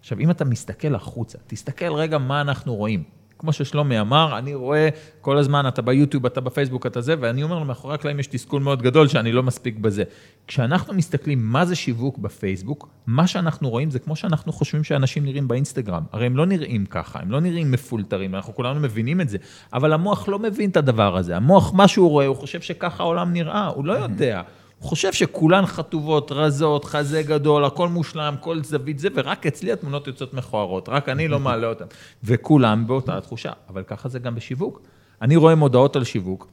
[0.00, 3.02] עכשיו, אם אתה מסתכל החוצה, תסתכל רגע מה אנחנו רואים.
[3.38, 4.88] כמו ששלומי אמר, אני רואה
[5.20, 8.62] כל הזמן, אתה ביוטיוב, אתה בפייסבוק, אתה זה, ואני אומר לו, מאחורי הקלעים יש תסכול
[8.62, 10.02] מאוד גדול שאני לא מספיק בזה.
[10.46, 15.48] כשאנחנו מסתכלים מה זה שיווק בפייסבוק, מה שאנחנו רואים זה כמו שאנחנו חושבים שאנשים נראים
[15.48, 16.02] באינסטגרם.
[16.12, 19.38] הרי הם לא נראים ככה, הם לא נראים מפולטרים, אנחנו כולנו מבינים את זה,
[19.72, 21.36] אבל המוח לא מבין את הדבר הזה.
[21.36, 24.42] המוח, מה שהוא רואה, הוא חושב שככה העולם נראה, הוא לא יודע.
[24.78, 30.06] הוא חושב שכולן חטובות, רזות, חזה גדול, הכל מושלם, כל זווית זה, ורק אצלי התמונות
[30.06, 31.84] יוצאות מכוערות, רק אני לא מעלה אותן.
[32.24, 34.82] וכולם באותה תחושה, אבל ככה זה גם בשיווק.
[35.22, 36.48] אני רואה מודעות על שיווק,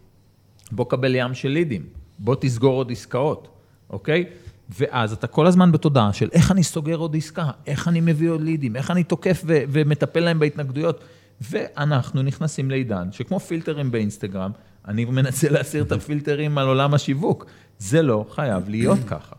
[0.72, 1.86] בוא קבל ים של לידים,
[2.20, 3.48] בוא תסגור עוד עסקאות,
[3.90, 4.26] אוקיי?
[4.70, 8.42] ואז אתה כל הזמן בתודעה של איך אני סוגר עוד עסקה, איך אני מביא עוד
[8.42, 11.04] לידים, איך אני תוקף ו- ומטפל להם בהתנגדויות.
[11.42, 14.52] ואנחנו נכנסים לעידן שכמו פילטרים באינסטגרם,
[14.88, 17.46] אני מנסה להסיר את הפילטרים על עולם השיווק.
[17.80, 19.36] זה לא חייב להיות ככה.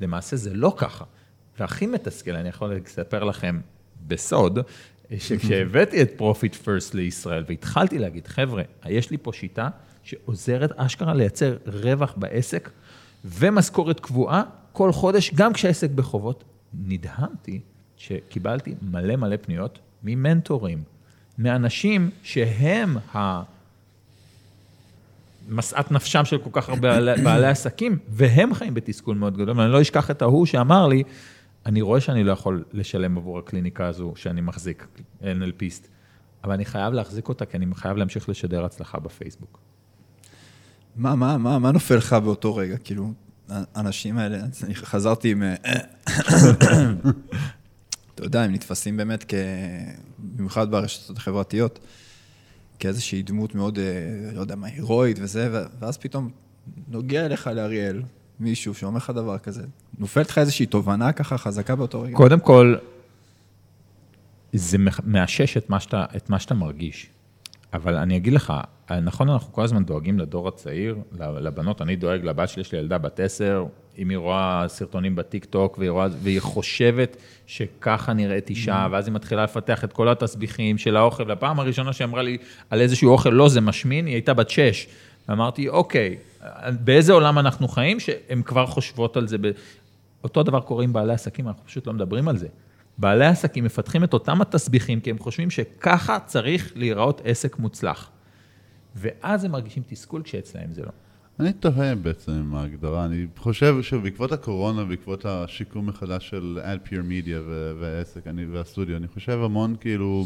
[0.00, 1.04] למעשה זה לא ככה.
[1.58, 3.60] והכי מתסכל, אני יכול לספר לכם
[4.06, 4.58] בסוד,
[5.18, 9.68] שכשהבאתי את Profit First לישראל והתחלתי להגיד, חבר'ה, יש לי פה שיטה
[10.02, 12.70] שעוזרת אשכרה לייצר רווח בעסק
[13.24, 14.42] ומשכורת קבועה
[14.72, 17.60] כל חודש, גם כשהעסק בחובות, נדהמתי
[17.96, 20.82] שקיבלתי מלא מלא פניות ממנטורים,
[21.38, 23.42] מאנשים שהם ה...
[25.48, 29.82] משאת נפשם של כל כך הרבה בעלי, עסקים, והם חיים בתסכול מאוד גדול, ואני לא
[29.82, 31.02] אשכח את ההוא שאמר לי,
[31.66, 34.86] אני רואה שאני לא יכול לשלם עבור הקליניקה הזו שאני מחזיק,
[35.20, 35.86] NLPיסט,
[36.44, 39.58] אבל אני חייב להחזיק אותה, כי אני חייב להמשיך לשדר הצלחה בפייסבוק.
[40.96, 42.76] מה, מה, מה, מה נופל לך באותו רגע?
[42.76, 43.12] כאילו,
[43.48, 45.42] האנשים האלה, אני חזרתי עם...
[48.14, 49.34] אתה יודע, הם נתפסים באמת כ...
[50.18, 51.78] במיוחד ברשתות החברתיות,
[52.78, 53.84] כאיזושהי דמות מאוד, אה,
[54.34, 56.30] לא יודע מה, הירואית וזה, ואז פתאום
[56.88, 58.02] נוגע לך לאריאל,
[58.40, 59.62] מישהו שאומר לך דבר כזה.
[59.98, 62.16] נופלת לך איזושהי תובנה ככה חזקה באותו רגע?
[62.16, 62.74] קודם כל,
[64.52, 67.10] זה מאשש את מה שאתה, את מה שאתה מרגיש.
[67.72, 68.52] אבל אני אגיד לך,
[69.02, 72.98] נכון, אנחנו כל הזמן דואגים לדור הצעיר, לבנות, אני דואג לבת שלי, יש לי ילדה
[72.98, 73.64] בת עשר,
[73.98, 77.16] אם היא רואה סרטונים בטיק טוק והיא, רואה, והיא חושבת
[77.46, 82.04] שככה נראית אישה, ואז היא מתחילה לפתח את כל התסביכים של האוכל, והפעם הראשונה שהיא
[82.04, 82.38] אמרה לי
[82.70, 84.86] על איזשהו אוכל, לא, זה משמין, היא הייתה בת שש.
[85.28, 86.16] ואמרתי, אוקיי,
[86.80, 89.38] באיזה עולם אנחנו חיים שהן כבר חושבות על זה?
[89.38, 89.50] ב...
[90.24, 92.48] אותו דבר קורה עם בעלי עסקים, אנחנו פשוט לא מדברים על זה.
[92.98, 98.10] בעלי עסקים מפתחים את אותם התסביכים, כי הם חושבים שככה צריך להיראות עסק מוצלח.
[98.96, 100.90] ואז הם מרגישים תסכול כשאצלהם זה לא.
[101.40, 106.92] אני תוהה בעצם עם ההגדרה, אני חושב שבעקבות הקורונה, בעקבות השיקום מחדש של Ad Pure
[106.92, 110.24] Media והעסק אני, והסטודיו, אני חושב המון כאילו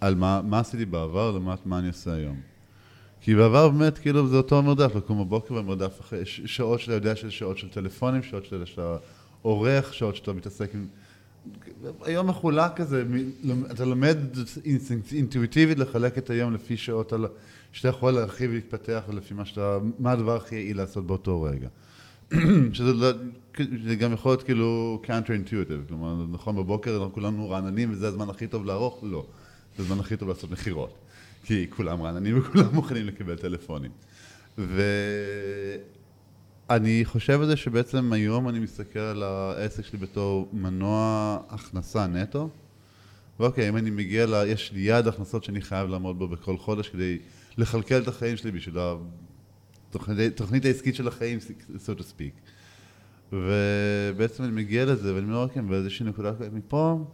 [0.00, 2.40] על מה, מה עשיתי בעבר לעומת מה אני עושה היום.
[3.20, 7.30] כי בעבר באמת כאילו זה אותו מרדף, לקום בבוקר במרדף אחרי שעות שאתה יודע שזה
[7.30, 8.96] שעות של טלפונים, שעות שאתה
[9.42, 10.86] עורך, שעות שאתה מתעסק עם...
[12.02, 13.04] היום מחולק כזה,
[13.70, 14.16] אתה לומד
[15.12, 17.12] אינטואיטיבית לחלק את היום לפי שעות.
[17.72, 21.68] שאתה יכול להרחיב ולהתפתח ולפי מה שאתה, מה הדבר הכי יעיל לעשות באותו רגע.
[22.72, 23.10] שזה לא,
[23.86, 28.46] זה גם יכול להיות כאילו counter-intuitive, כלומר, נכון בבוקר אנחנו כולנו רעננים וזה הזמן הכי
[28.46, 29.00] טוב לערוך?
[29.02, 29.26] לא.
[29.76, 30.94] זה הזמן הכי טוב לעשות מכירות.
[31.44, 33.90] כי כולם רעננים וכולם מוכנים לקבל טלפונים.
[36.70, 42.50] ואני חושב על זה שבעצם היום אני מסתכל על העסק שלי בתור מנוע הכנסה נטו.
[43.40, 44.34] ואוקיי, אם אני מגיע ל...
[44.46, 47.18] יש לי יעד הכנסות שאני חייב לעמוד בו בכל חודש כדי
[47.58, 48.76] לכלכל את החיים שלי בשביל
[49.94, 51.38] התוכנית, העסקית של החיים,
[51.86, 52.50] so to speak.
[53.32, 57.04] ובעצם אני מגיע לזה, ואני אומר, אוקיי, באיזושהי נקודה, מפה,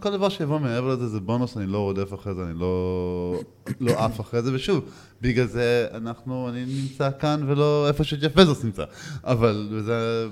[0.00, 3.40] כל דבר שיבוא מעבר לזה זה בונוס, אני לא רודף אחרי זה, אני לא,
[3.80, 4.84] לא עף אחרי זה, ושוב,
[5.20, 8.84] בגלל זה אנחנו, אני נמצא כאן ולא איפה שג'ף בזוס נמצא,
[9.24, 10.26] אבל זה,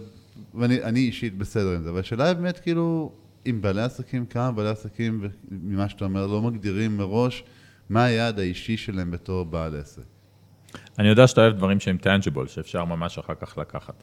[0.55, 3.13] ואני אני אישית בסדר עם זה, והשאלה היא באמת כאילו,
[3.47, 7.45] אם בעלי עסקים, כמה בעלי עסקים, ממה שאתה אומר, לא מגדירים מראש
[7.89, 10.03] מה היעד האישי שלהם בתור בעל עסק.
[10.99, 14.03] אני יודע שאתה אוהב דברים שהם טנג'יבול, שאפשר ממש אחר כך לקחת.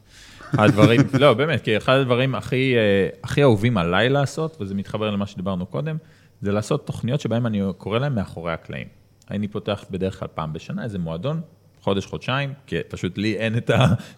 [0.54, 2.76] הדברים, לא, באמת, כי אחד הדברים הכי,
[3.24, 5.98] הכי אהובים עליי לעשות, וזה מתחבר למה שדיברנו קודם,
[6.42, 8.88] זה לעשות תוכניות שבהן אני קורא להן מאחורי הקלעים.
[9.32, 11.42] אני פותח בדרך כלל פעם בשנה איזה מועדון,
[11.82, 13.72] חודש, חודשיים, כי פשוט לי אין את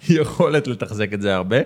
[0.07, 1.57] היכולת לתחזק את זה הרבה.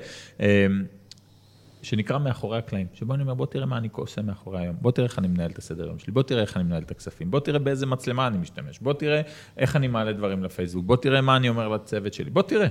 [1.84, 5.07] שנקרא מאחורי הקלעים, שבו אני אומר, בוא תראה מה אני עושה מאחורי היום, בוא תראה
[5.07, 7.39] איך אני מנהל את הסדר יום שלי, בוא תראה איך אני מנהל את הכספים, בוא
[7.39, 9.22] תראה באיזה מצלמה אני משתמש, בוא תראה
[9.57, 12.68] איך אני מעלה דברים לפייסבוק, בוא תראה מה אני אומר לצוות שלי, בוא תראה.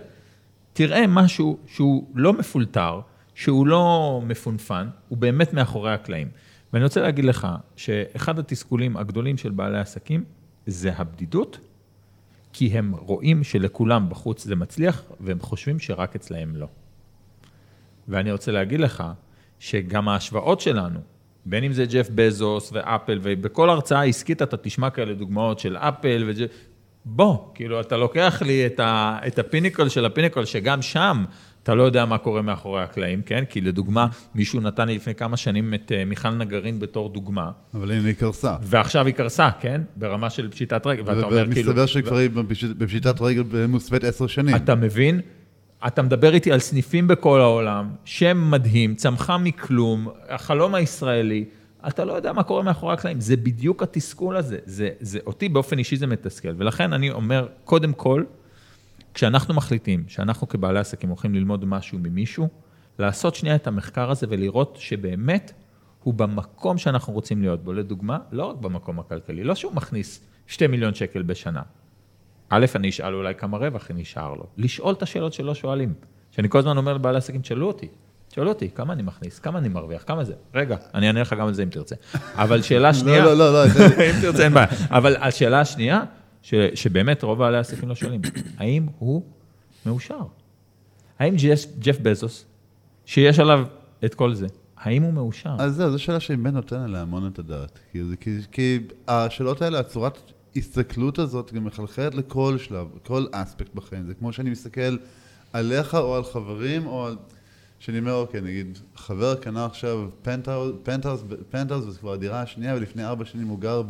[0.73, 3.01] תראה משהו שהוא לא מפולטר,
[3.35, 6.29] שהוא לא מפונפן, הוא באמת מאחורי הקלעים.
[6.73, 10.25] ואני רוצה להגיד לך שאחד התסכולים הגדולים של בעלי עסקים
[10.67, 11.59] זה הבדידות,
[12.53, 16.67] כי הם רואים שלכולם בחוץ זה מצליח, והם חושבים שרק אצלהם לא.
[18.09, 19.05] ואני רוצה להגיד לך
[19.59, 21.01] שגם ההשוואות שלנו,
[21.47, 26.33] בין אם זה ג'ף בזוס ואפל, ובכל הרצאה עסקית אתה תשמע כאלה דוגמאות של אפל.
[27.05, 31.25] בוא, כאילו, אתה לוקח לי את, ה, את הפיניקל של הפיניקל, שגם שם
[31.63, 33.45] אתה לא יודע מה קורה מאחורי הקלעים, כן?
[33.49, 37.51] כי לדוגמה, מישהו נתן לי לפני כמה שנים את אה, מיכל נגרין בתור דוגמה.
[37.75, 38.57] אבל הנה היא קרסה.
[38.63, 39.81] ועכשיו היא קרסה, כן?
[39.97, 41.69] ברמה של פשיטת רגל, ואתה אומר כאילו...
[41.69, 42.31] ומסתבר שכבר היא
[42.79, 44.57] בפשיטת רגל מוסווית עשר שנים.
[44.57, 45.21] אתה מבין?
[45.87, 51.45] אתה מדבר איתי על סניפים בכל העולם, שם מדהים, צמחה מכלום, החלום הישראלי,
[51.89, 55.79] אתה לא יודע מה קורה מאחורי הקלעים, זה בדיוק התסכול הזה, זה, זה, אותי באופן
[55.79, 58.25] אישי זה מתסכל, ולכן אני אומר, קודם כל,
[59.15, 62.49] כשאנחנו מחליטים שאנחנו כבעלי עסקים הולכים ללמוד משהו ממישהו,
[62.99, 65.53] לעשות שנייה את המחקר הזה ולראות שבאמת
[66.03, 67.73] הוא במקום שאנחנו רוצים להיות בו.
[67.73, 71.63] לדוגמה, לא רק במקום הכלכלי, לא שהוא מכניס 2 מיליון שקל בשנה.
[72.49, 74.47] א', אני אשאל אולי כמה רווח נשאר לו.
[74.57, 75.95] לשאול את השאלות שלא שואלים.
[76.31, 77.89] שאני כל הזמן אומר לבעלי עסקים, תשאלו אותי,
[78.33, 80.35] תשאלו אותי, כמה אני מכניס, כמה אני מרוויח, כמה זה.
[80.55, 81.95] רגע, אני אענה לך גם על זה אם תרצה.
[82.35, 83.25] אבל שאלה שנייה...
[83.25, 83.65] לא, לא, לא.
[84.11, 84.67] אם תרצה, אין בעיה.
[84.91, 86.03] אבל השאלה השנייה,
[86.75, 88.21] שבאמת רוב בעלי העסקים לא שואלים,
[88.59, 89.23] האם הוא
[89.87, 90.19] מאושר?
[91.19, 91.35] האם
[91.79, 92.45] ג'ף, בזוס,
[93.07, 93.67] שיש עליו
[94.05, 95.57] את כל זה, האם הוא מאושר?
[95.59, 97.79] אז זהו, זו שאלה שבן נותן עליה המון את הדעת.
[97.93, 98.79] כי, זה, כי, כי
[99.09, 104.07] השאלות האלה, הצורת ההסתכלות הזאת גם מחלחלת לכל שלב, כל אספקט בחיים.
[104.07, 104.97] זה כמו שאני מסתכל
[105.53, 107.17] עליך או על חברים, או על...
[107.83, 110.73] שאני אומר, אוקיי, נגיד, חבר קנה עכשיו פנטהאוס,
[111.51, 113.83] פנטהאוס, וזו כבר הדירה השנייה, ולפני ארבע שנים הוא גר.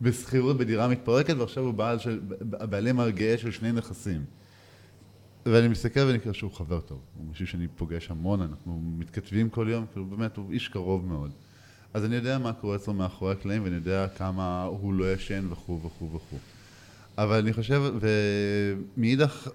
[0.00, 2.20] בשכירות בדירה מתפרקת, ועכשיו הוא בעל של,
[2.52, 4.24] הבעלים הגאה של שני נכסים.
[5.46, 9.66] ואני מסתכל ואני כאילו שהוא חבר טוב, הוא מישהו שאני פוגש המון, אנחנו מתכתבים כל
[9.70, 11.30] יום, כאילו באמת הוא איש קרוב מאוד.
[11.94, 15.80] אז אני יודע מה קורה אצלו מאחורי הקלעים, ואני יודע כמה הוא לא ישן וכו'
[15.84, 16.38] וכו' וכו'.
[17.18, 17.82] אבל אני חושב,
[18.96, 19.48] ומאידך,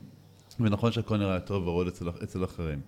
[0.60, 2.80] ונכון שהכל נראה יותר ורוד אצל, אצל אחרים.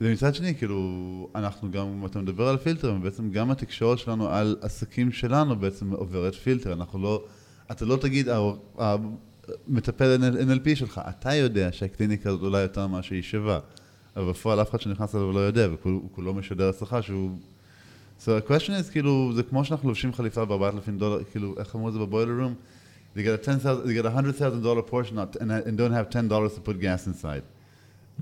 [0.00, 5.12] ומצד שני, כאילו, אנחנו גם, אתה מדבר על פילטר, בעצם גם התקשורת שלנו על עסקים
[5.12, 7.24] שלנו בעצם עוברת פילטר, אנחנו לא,
[7.70, 8.28] אתה לא תגיד,
[8.78, 10.18] המטפל
[10.48, 13.58] NLP שלך, אתה יודע שהקליניקה הזאת אולי יותר ממה שהיא שווה,
[14.16, 17.30] אבל בפועל אף אחד שנכנס אליו לא יודע, והוא כולו משדר אצלך שהוא...
[18.20, 21.88] So the question is, כאילו, זה כמו שאנחנו לובשים חליפה ב-4,000 דולר, כאילו, איך אמרו
[21.88, 22.54] את זה בבוילר רום?
[23.16, 26.80] You get a $10,000, you get a $100,000 portion and, don't have $10 to put
[26.80, 27.42] gas inside.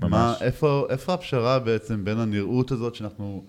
[0.01, 0.11] ממש.
[0.11, 3.43] מה, איפה, איפה הפשרה בעצם בין הנראות הזאת שאנחנו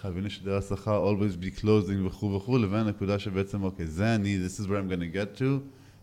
[0.00, 4.60] חייבים לשדר הצלחה, always be closing וכו' וכו', לבין הנקודה שבעצם, אוקיי, זה אני, this
[4.60, 5.44] is where I'm gonna get to,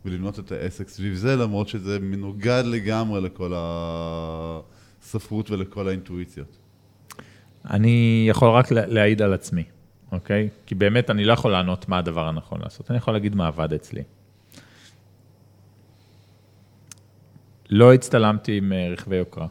[0.06, 6.58] ולבנות את העסק סביב זה, למרות שזה מנוגד לגמרי לכל הספרות ולכל האינטואיציות.
[7.70, 9.64] אני יכול רק להעיד על עצמי,
[10.12, 10.50] אוקיי?
[10.66, 13.74] כי באמת אני לא יכול לענות מה הדבר הנכון לעשות, אני יכול להגיד מה עבד
[13.74, 14.04] אצלי.
[17.70, 19.48] לא הצטלמתי עם אה, רכבי יוקרה.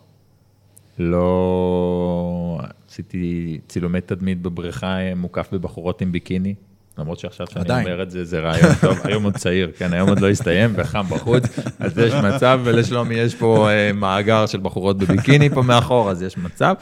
[0.99, 6.55] לא עשיתי צילומי תדמית בבריכה מוקף בבחורות עם ביקיני,
[6.99, 7.87] למרות שעכשיו שאני עדיין.
[7.87, 11.03] אומר את זה, זה רעיון טוב, היום עוד צעיר, כן, היום עוד לא הסתיים וחם
[11.09, 11.43] בחוץ,
[11.79, 16.39] אז יש מצב, ולשלומי יש פה אה, מאגר של בחורות בביקיני פה מאחור, אז יש
[16.39, 16.75] מצב,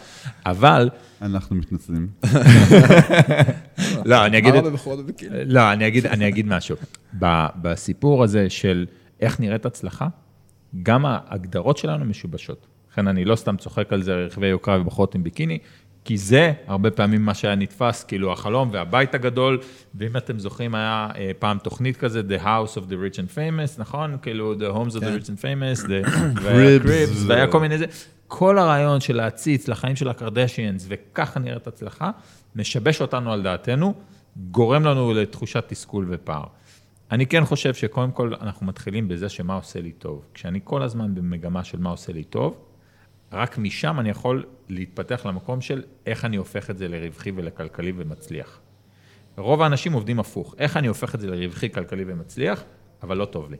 [0.47, 0.91] אבל...
[1.23, 2.09] אנחנו מתנצלים.
[4.05, 4.55] לא, אני אגיד...
[5.47, 6.77] לא, אני אגיד, אני אגיד משהו.
[7.63, 8.87] בסיפור הזה של
[9.21, 10.09] איך נראית הצלחה,
[10.83, 12.67] גם ההגדרות שלנו משובשות.
[12.95, 15.59] לכן אני לא סתם צוחק על זה, רכבי יוקרה ובחורות עם ביקיני,
[16.05, 19.59] כי זה הרבה פעמים מה שהיה נתפס, כאילו החלום והבית הגדול,
[19.95, 23.79] ואם אתם זוכרים, היה אה, פעם תוכנית כזה, The House of the Rich and Famous,
[23.81, 24.17] נכון?
[24.23, 25.17] כאילו, The Homes of the כן.
[25.17, 25.91] Rich and Famous,
[26.43, 27.87] והיה קריפס, והיה כל מיני זה.
[28.29, 32.11] כל הרעיון של להציץ לחיים של הקרדשיאנס, וככה נראית הצלחה,
[32.57, 33.95] משבש אותנו על דעתנו,
[34.37, 36.45] גורם לנו לתחושת תסכול ופער.
[37.11, 40.23] אני כן חושב שקודם כל אנחנו מתחילים בזה שמה עושה לי טוב.
[40.35, 42.64] כשאני כל הזמן במגמה של מה עושה לי טוב,
[43.35, 48.61] רק משם אני יכול להתפתח למקום של איך אני הופך את זה לרווחי ולכלכלי ומצליח.
[49.37, 52.65] רוב האנשים עובדים הפוך, איך אני הופך את זה לרווחי, כלכלי ומצליח,
[53.03, 53.57] אבל לא טוב לי.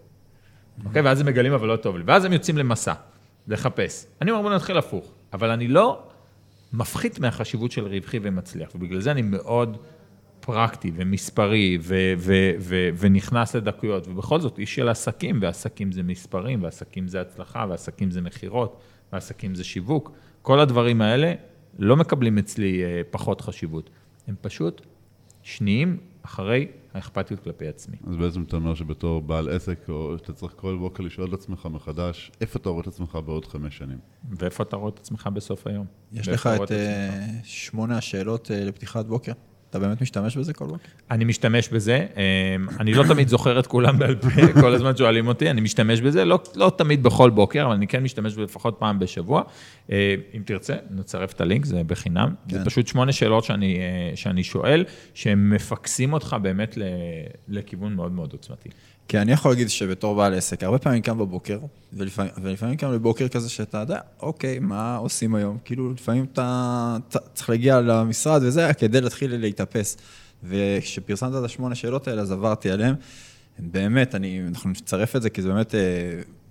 [0.85, 1.03] אוקיי?
[1.03, 2.03] ואז הם מגלים, אבל לא טוב לי.
[2.07, 2.93] ואז הם יוצאים למסע,
[3.49, 4.07] לחפש.
[4.23, 6.03] אני אומר, בוא נתחיל הפוך, אבל אני לא
[6.73, 9.77] מפחית מהחשיבות של רווחי ומצליח, ובגלל זה אני מאוד
[10.41, 16.63] פרקטי ומספרי ו- ו- ו- ונכנס לדקויות, ובכל זאת איש של עסקים, ועסקים זה מספרים,
[16.63, 18.81] ועסקים זה הצלחה, ועסקים זה מכירות.
[19.15, 20.13] ועסקים זה שיווק.
[20.43, 21.35] כל הדברים האלה
[21.79, 23.91] לא מקבלים אצלי אה, פחות חשיבות.
[24.27, 24.87] הם פשוט
[25.43, 27.97] שניים אחרי האכפתיות כלפי עצמי.
[28.07, 31.69] אז בעצם אתה אומר שבתור בעל עסק, או שאתה צריך כל בוקר לשאול את עצמך
[31.71, 33.99] מחדש, איפה אתה רואה את עצמך בעוד חמש שנים?
[34.31, 35.87] ואיפה אתה רואה את עצמך בסוף היום?
[36.13, 36.73] יש לך את?
[36.73, 39.33] אה, שמונה השאלות אה, לפתיחת בוקר.
[39.75, 40.89] אתה באמת משתמש בזה כל בוקר?
[41.11, 44.29] אני משתמש בזה, אמ, אני לא תמיד זוכר את כולם בעל פה,
[44.61, 48.03] כל הזמן שואלים אותי, אני משתמש בזה, לא, לא תמיד בכל בוקר, אבל אני כן
[48.03, 49.43] משתמש לפחות פעם בשבוע.
[49.93, 52.35] אה, אם תרצה, נצרף את הלינק, זה בחינם.
[52.49, 52.59] כן.
[52.59, 56.79] זה פשוט שמונה שאלות שאני, אה, שאני שואל, שהם מפקסים אותך באמת
[57.49, 58.69] לכיוון מאוד מאוד עוצמתי.
[59.09, 61.59] כי אני יכול להגיד שבתור בעל עסק, הרבה פעמים קם בבוקר,
[61.93, 65.59] ולפעמים, ולפעמים קם בבוקר כזה שאתה יודע, אוקיי, מה עושים היום?
[65.65, 69.97] כאילו, לפעמים אתה, אתה צריך להגיע למשרד וזה, כדי להתחיל להתאפס.
[70.45, 72.95] וכשפרסמת את השמונה שאלות האלה, אז עברתי עליהן.
[73.59, 75.81] באמת, אני, אנחנו נצרף את זה, כי זה באמת אה,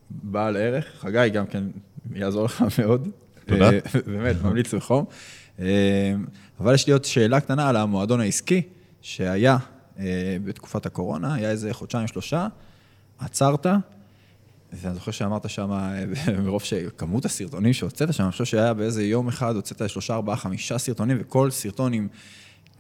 [0.10, 0.86] בעל ערך.
[0.99, 1.64] חגי גם כן
[2.16, 3.10] יעזור לך מאוד.
[3.45, 3.70] תודה.
[3.70, 5.06] אה, באמת, ממליץ בחום.
[5.60, 6.14] אה,
[6.60, 8.62] אבל יש לי עוד שאלה קטנה על המועדון העסקי,
[9.01, 9.58] שהיה
[10.44, 12.48] בתקופת הקורונה, היה איזה חודשיים, שלושה,
[13.20, 13.66] עצרת,
[14.74, 16.04] ואני זוכר שאמרת שם, אה,
[16.46, 20.78] מרוב שכמות הסרטונים שהוצאת שם, אני חושב שהיה באיזה יום אחד, הוצאת שלושה, ארבעה, חמישה
[20.78, 22.08] סרטונים, וכל סרטון עם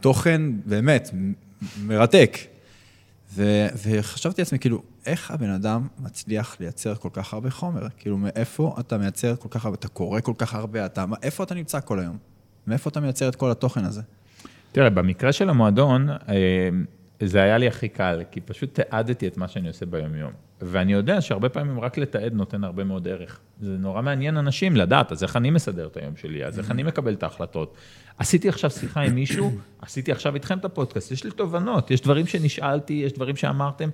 [0.01, 1.09] תוכן באמת
[1.83, 2.37] מרתק.
[3.35, 7.87] ו- וחשבתי לעצמי, כאילו, איך הבן אדם מצליח לייצר כל כך הרבה חומר?
[7.97, 11.55] כאילו, מאיפה אתה מייצר כל כך הרבה, אתה קורא כל כך הרבה, אתה, איפה אתה
[11.55, 12.17] נמצא כל היום?
[12.67, 14.01] מאיפה אתה מייצר את כל התוכן הזה?
[14.71, 16.15] תראה, במקרה של המועדון, אה,
[17.19, 20.31] זה היה לי הכי קל, כי פשוט תיעדתי את מה שאני עושה ביום-יום.
[20.61, 23.39] ואני יודע שהרבה פעמים רק לתעד נותן הרבה מאוד ערך.
[23.61, 26.83] זה נורא מעניין אנשים לדעת, אז איך אני מסדר את היום שלי, אז איך אני
[26.83, 27.75] מקבל את ההחלטות.
[28.17, 29.51] עשיתי עכשיו שיחה עם מישהו,
[29.81, 33.89] עשיתי עכשיו איתכם את הפודקאסט, יש לי תובנות, יש דברים שנשאלתי, יש דברים שאמרתם.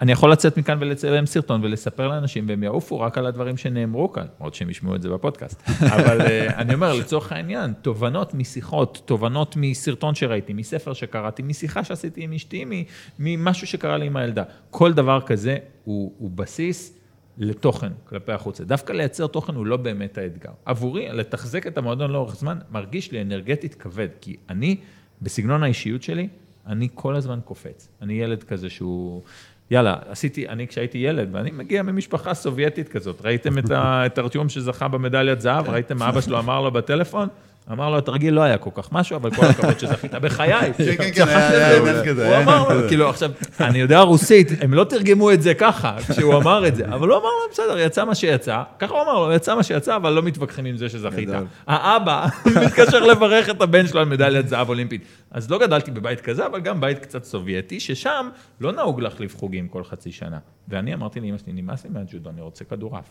[0.00, 4.26] אני יכול לצאת מכאן ולצלם סרטון ולספר לאנשים, והם יעופו רק על הדברים שנאמרו כאן,
[4.38, 5.62] למרות שהם ישמעו את זה בפודקאסט.
[5.96, 12.24] אבל אה, אני אומר, לצורך העניין, תובנות משיחות, תובנות מסרטון שראיתי, מספר שקראתי, משיחה שעשיתי
[12.24, 12.84] עם אשתי,
[13.18, 14.42] ממשהו שקרה לי עם הילדה.
[14.70, 16.98] כל דבר כזה הוא, הוא בסיס
[17.38, 18.64] לתוכן כלפי החוצה.
[18.64, 20.50] דווקא לייצר תוכן הוא לא באמת האתגר.
[20.64, 24.76] עבורי, לתחזק את המועדון לאורך זמן, מרגיש לי אנרגטית כבד, כי אני,
[25.22, 26.28] בסגנון האישיות שלי,
[26.66, 27.88] אני כל הזמן קופץ.
[28.02, 29.22] אני ילד כזה שהוא...
[29.70, 34.48] יאללה, עשיתי, אני כשהייתי ילד, ואני מגיע ממשפחה סובייטית כזאת, ראיתם את, ה, את ארטיום
[34.48, 35.68] שזכה במדליית זהב?
[35.68, 37.28] ראיתם מה אבא שלו אמר לו בטלפון?
[37.72, 40.72] אמר לו, התרגיל לא היה כל כך משהו, אבל כל הכבוד שזכית בחיי.
[40.72, 42.88] כן, כן, כן, היה- עניין כזה, הוא אמר לו.
[42.88, 46.84] כאילו, עכשיו, אני יודע רוסית, הם לא תרגמו את זה ככה, כשהוא אמר את זה,
[46.86, 49.96] אבל הוא אמר לו, בסדר, יצא מה שיצא, ככה הוא אמר לו, יצא מה שיצא,
[49.96, 51.28] אבל לא מתווכחים עם זה שזכית.
[51.66, 52.26] האבא
[52.66, 55.02] מתקשר לברך את הבן שלו על מדליית זהב אולימפית.
[55.30, 58.28] אז לא גדלתי בבית כזה, אבל גם בית קצת סובייטי, ששם
[58.60, 60.38] לא נהוג להחליף חוגים כל חצי שנה.
[60.68, 63.06] ואני אמרתי לאמא שלי, נמאס לי מהג'ודו, אני רוצה כדורעף.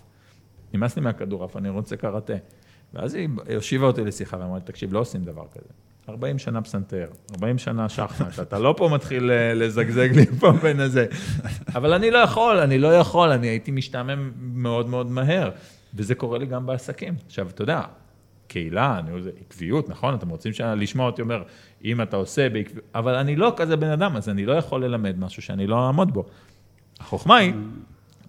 [0.73, 2.33] נמאס לי מהכדורעף, אני רוצה קראטה.
[2.93, 5.69] ואז היא הושיבה אותי לשיחה ואמרה לי, תקשיב, לא עושים דבר כזה.
[6.09, 10.79] 40 שנה פסנתר, 40 שנה שחמט, אתה לא פה מתחיל אה, לזגזג לי פה בין
[10.79, 11.05] הזה.
[11.75, 15.49] אבל אני לא יכול, אני לא יכול, אני הייתי משתעמם מאוד מאוד מהר.
[15.95, 17.15] וזה קורה לי גם בעסקים.
[17.25, 17.81] עכשיו, אתה יודע,
[18.47, 20.13] קהילה, אני יודע, עקביות, נכון?
[20.15, 21.43] אתם רוצים לשמוע אותי אומר,
[21.83, 25.19] אם אתה עושה בעקביות, אבל אני לא כזה בן אדם, אז אני לא יכול ללמד
[25.19, 26.25] משהו שאני לא אעמוד בו.
[26.99, 27.53] החוכמה היא,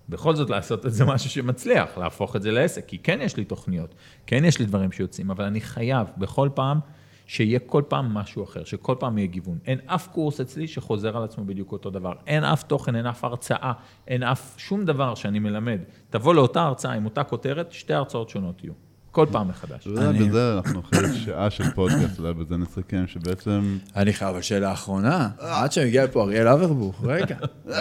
[0.09, 3.44] בכל זאת לעשות את זה משהו שמצליח, להפוך את זה לעסק, כי כן יש לי
[3.44, 3.94] תוכניות,
[4.26, 6.80] כן יש לי דברים שיוצאים, אבל אני חייב בכל פעם
[7.26, 9.59] שיהיה כל פעם משהו אחר, שכל פעם יהיה גיוון.
[9.66, 12.12] אין אף קורס אצלי שחוזר על עצמו בדיוק אותו דבר.
[12.26, 13.72] אין אף תוכן, אין אף הרצאה,
[14.09, 15.80] אין אף שום דבר שאני מלמד.
[16.11, 18.72] תבוא לאותה הרצאה עם אותה כותרת, שתי הרצאות שונות יהיו.
[19.15, 19.81] כל פעם מחדש.
[19.81, 23.79] אתה יודע, בזה אנחנו אחרי שעה של פודקאסט, אולי בזה נסכם שבעצם...
[23.97, 27.37] אני חייב, אבל שאלה אחרונה, עד שמגיע לפה אריאל אברבוך, רגע,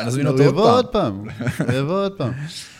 [0.05, 1.29] נזמין הוא אותו יבוא עוד עוד פעם.
[1.29, 2.31] פעם, הוא יבוא עוד פעם.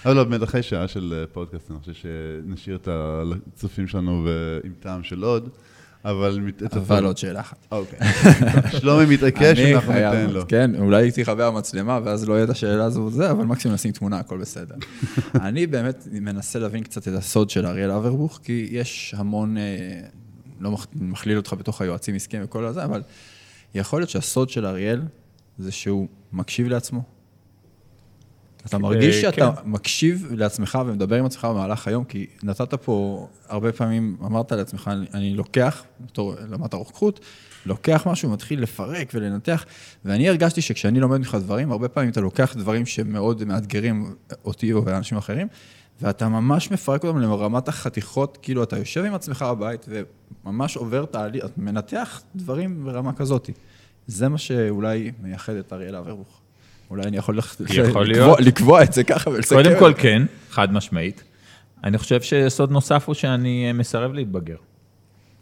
[0.06, 2.88] אבל לא, באמת, אחרי שעה של אה, פודקאסט, אני חושב שנשאיר את
[3.54, 4.28] הצופים שלנו
[4.64, 5.49] עם טעם של עוד,
[6.06, 6.39] אבל...
[6.72, 7.68] אבל עוד שאלה אחת.
[7.72, 7.99] אוקיי.
[8.80, 10.47] שלומי מתעקש, אנחנו ניתן לו.
[10.47, 14.18] כן, אולי תכבה המצלמה, ואז לא יהיה את השאלה הזו וזה, אבל מקסימום נשים תמונה,
[14.18, 14.76] הכל בסדר.
[15.36, 19.64] אני באמת מנסה להבין קצת את הסוד של אריאל אברבוך, כי יש המון, אה,
[20.60, 23.01] לא מכליל אותך בתוך היועצים עסקיים וכל הזה, אבל
[23.76, 25.01] יכול להיות שהסוד של אריאל
[25.58, 27.12] זה שהוא מקשיב לעצמו.
[28.66, 29.70] אתה מרגיש אה, שאתה כן.
[29.70, 35.05] מקשיב לעצמך ומדבר עם עצמך במהלך היום, כי נתת פה, הרבה פעמים אמרת לעצמך, אני,
[35.14, 37.20] אני לוקח, בתור למדת רוקחות,
[37.66, 39.66] לוקח משהו ומתחיל לפרק ולנתח,
[40.05, 44.89] ואני הרגשתי שכשאני לומד ממך דברים, הרבה פעמים אתה לוקח דברים שמאוד מאתגרים אותי או
[44.89, 45.47] אנשים אחרים,
[46.01, 49.86] ואתה ממש מפרק אותם לרמת החתיכות, כאילו אתה יושב עם עצמך בבית
[50.45, 53.49] וממש עובר תהליך, אתה מנתח דברים ברמה כזאת.
[54.07, 56.42] זה מה שאולי מייחד את אריאל אברבוך.
[56.93, 57.39] אולי אני יכול,
[57.69, 58.35] יכול לקבוע.
[58.39, 59.55] לקבוע את זה ככה ולסכם.
[59.55, 59.93] קודם כל.
[59.97, 61.23] כן, חד משמעית.
[61.83, 64.55] אני חושב שיסוד נוסף הוא שאני אה, מסרב להתבגר.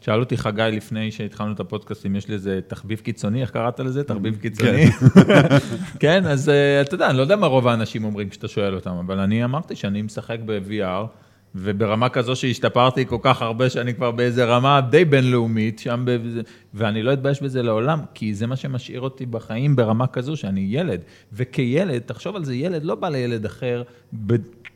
[0.02, 3.80] שאל אותי חגי לפני שהתחלנו את הפודקאסט, אם יש לי איזה תחביב קיצוני, איך קראת
[3.80, 4.04] לזה?
[4.04, 4.86] תחביב קיצוני?
[6.00, 8.92] כן, אז אה, אתה יודע, אני לא יודע מה רוב האנשים אומרים כשאתה שואל אותם,
[8.92, 11.06] אבל אני אמרתי שאני משחק ב-VR,
[11.56, 16.18] וברמה כזו שהשתפרתי כל כך הרבה, שאני כבר באיזה רמה די בינלאומית, שם, ב...
[16.74, 21.02] ואני לא אתבייש בזה לעולם, כי זה מה שמשאיר אותי בחיים ברמה כזו שאני ילד.
[21.34, 23.84] וכילד, תחשוב על זה, ילד לא בא לילד אחר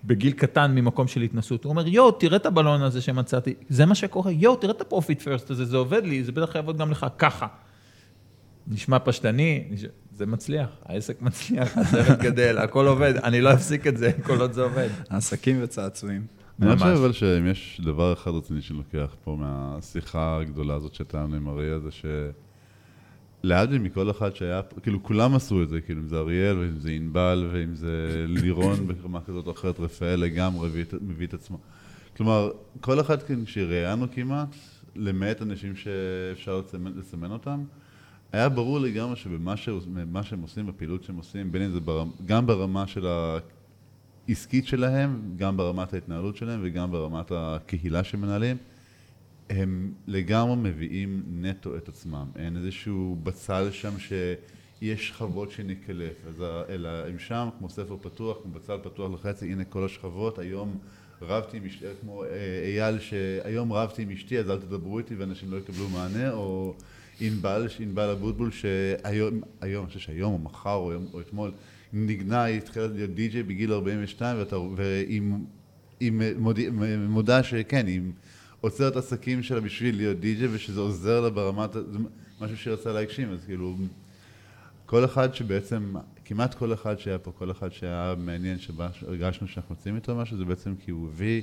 [0.03, 1.63] בגיל קטן ממקום של התנסות.
[1.63, 4.87] הוא אומר, יואו, תראה את הבלון הזה שמצאתי, זה מה שקורה, יואו, תראה את ה
[4.87, 7.47] Profit First הזה, זה עובד לי, זה בטח יעבוד גם לך, ככה.
[8.67, 9.63] נשמע פשטני,
[10.11, 14.53] זה מצליח, העסק מצליח, הצוות גדל, הכל עובד, אני לא אפסיק את זה כל עוד
[14.53, 14.89] זה עובד.
[15.09, 16.44] עסקים וצעצועים.
[16.61, 21.47] אני חושב אבל שאם יש דבר אחד רציני שלוקח פה מהשיחה הגדולה הזאת שהייתה עם
[21.47, 21.89] אריה, זה
[23.43, 26.91] שלהבדיל מכל אחד שהיה, כאילו כולם עשו את זה, כאילו אם זה אריאל, ואם זה
[26.91, 30.69] ענבל, ואם זה לירון ברמה כזאת או אחרת, רפאל לגמרי
[31.01, 31.57] מביא את עצמו.
[32.17, 32.51] כלומר,
[32.81, 34.55] כל אחד כן, שראיינו כמעט,
[34.95, 37.63] למעט אנשים שאפשר לסמן, לסמן אותם,
[38.31, 39.57] היה ברור לגמרי שבמה
[40.23, 43.07] שהם עושים, בפעילות שהם עושים, בין אם זה ברמה, גם ברמה של
[44.27, 48.57] העסקית שלהם, גם ברמת ההתנהלות שלהם וגם ברמת הקהילה שמנהלים,
[49.49, 52.25] הם לגמרי מביאים נטו את עצמם.
[52.35, 56.13] אין איזשהו בצל שם שיש שכבות שנקלף,
[56.69, 60.77] אלא הם שם כמו ספר פתוח, כמו בצל פתוח לחצי, הנה כל השכבות, היום
[61.21, 62.29] רבתי עם אשתי, כמו אה,
[62.65, 66.73] אייל, שהיום רבתי עם אשתי, אז אל תדברו איתי ואנשים לא יקבלו מענה, או
[67.19, 71.51] ענבל, ענבל אבוטבול, שהיום, היום, אני חושב שהיום או מחר או, או אתמול,
[71.93, 75.21] נגנה, היא התחילה להיות די-ג'יי בגיל 42, ואתה, והיא
[75.99, 76.59] היא מוד,
[77.07, 78.01] מודה שכן, היא
[78.61, 81.99] עוצרת עסקים שלה בשביל להיות די-ג'יי, ושזה עוזר לה ברמת, זה
[82.41, 83.75] משהו שהיא רצה להגשים, אז כאילו,
[84.85, 85.93] כל אחד שבעצם,
[86.25, 90.45] כמעט כל אחד שהיה פה, כל אחד שהיה מעניין, שהרגשנו שאנחנו יוצאים איתו משהו, זה
[90.45, 91.41] בעצם כי הוא הביא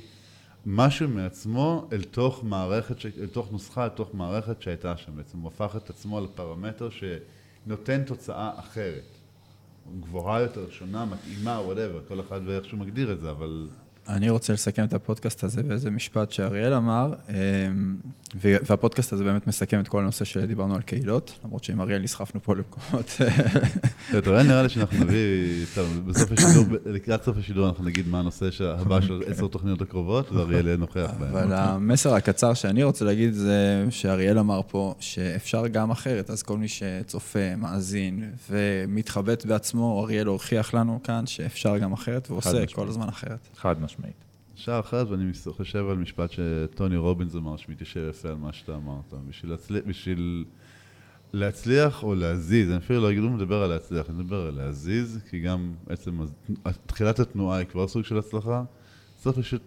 [0.65, 5.37] משהו מעצמו אל תוך מערכת, אל תוך נוסחה, אל תוך מערכת שהייתה שם בעצם.
[5.37, 9.12] הוא הפך את עצמו לפרמטר שנותן תוצאה אחרת.
[9.99, 13.67] גבוהה יותר, שונה, מתאימה, whatever, כל אחד ואיך שהוא מגדיר את זה, אבל...
[14.09, 17.95] אני רוצה לסכם את הפודקאסט הזה באיזה משפט שאריאל אמר, אמ,
[18.35, 22.55] והפודקאסט הזה באמת מסכם את כל הנושא שדיברנו על קהילות, למרות שעם אריאל נסחפנו פה
[22.55, 23.05] למקומות.
[24.17, 25.65] אתה רואה, נראה לי שאנחנו נביא,
[26.05, 29.33] בסוף השידור, לקראת סוף השידור אנחנו נגיד מה הנושא הבא של אוקיי.
[29.33, 31.29] עשר תוכניות הקרובות, ואריאל יהיה נוכח בהן.
[31.29, 36.57] אבל המסר הקצר שאני רוצה להגיד זה שאריאל אמר פה שאפשר גם אחרת, אז כל
[36.57, 43.07] מי שצופה, מאזין ומתחבט בעצמו, אריאל הוכיח לנו כאן שאפשר גם אחרת, ועושה כל הזמן
[43.07, 43.39] אחרת.
[43.57, 43.92] חד משמעית.
[44.55, 49.13] שעה אחת, ואני חושב על משפט שטוני רובינס אמר, שמתיישב יפה על מה שאתה אמרת.
[49.29, 50.45] בשביל, להצליח, בשביל
[51.33, 55.19] להצליח או להזיז, אני אפילו לא אגיד, הוא מדבר על להצליח, אני מדבר על להזיז,
[55.29, 56.19] כי גם עצם
[56.85, 58.63] תחילת התנועה היא כבר סוג של הצלחה.
[59.17, 59.61] צריך פשוט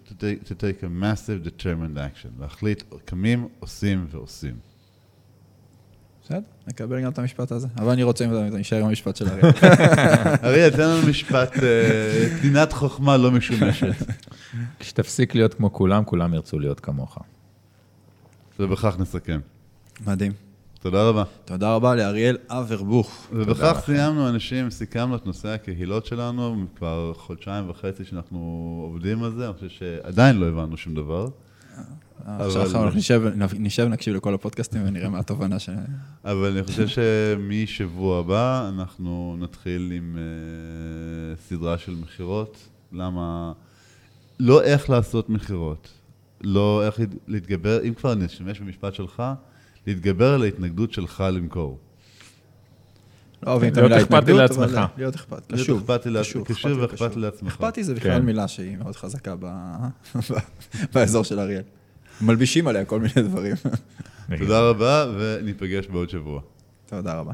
[0.44, 4.75] to take a massive determined action, להחליט, קמים, עושים ועושים.
[6.26, 7.68] בסדר, נקבל גם את המשפט הזה.
[7.76, 9.50] אבל אני רוצה, אם אתה נשאר עם המשפט של אריאל.
[10.44, 11.52] אריאל, תן לנו משפט,
[12.40, 14.06] פנינת אה, חוכמה לא משומשת.
[14.80, 17.18] כשתפסיק להיות כמו כולם, כולם ירצו להיות כמוך.
[18.58, 19.40] ובכך נסכם.
[20.06, 20.32] מדהים.
[20.80, 21.24] תודה רבה.
[21.44, 23.26] תודה רבה לאריאל אברבוך.
[23.32, 28.38] ובכך סיימנו, אנשים, סיכמנו את נושא הקהילות שלנו, כבר חודשיים וחצי שאנחנו
[28.90, 31.28] עובדים על זה, אני חושב שעדיין לא הבנו שום דבר.
[32.24, 35.68] עכשיו אנחנו נשב, נקשיב לכל הפודקאסטים ונראה מה התובנה ש...
[36.24, 42.68] אבל אני חושב שמשבוע הבא אנחנו נתחיל עם אה, סדרה של מכירות.
[42.92, 43.52] למה...
[44.40, 45.88] לא איך לעשות מכירות,
[46.40, 49.22] לא איך להתגבר, אם כבר נשתמש במשפט שלך,
[49.86, 51.78] להתגבר על ההתנגדות שלך למכור.
[53.42, 55.90] לא אוהבים את המילה התנגדות, אבל להיות אכפת, קשוב.
[56.44, 57.52] קשוב ואכפת לעצמך.
[57.52, 58.24] אכפתי זה בכלל כן.
[58.24, 59.34] מילה שהיא מאוד חזקה
[60.94, 61.62] באזור של אריאל.
[62.20, 63.56] מלבישים עליה כל מיני דברים.
[64.38, 66.40] תודה רבה, וניפגש בעוד שבוע.
[66.86, 67.32] תודה רבה.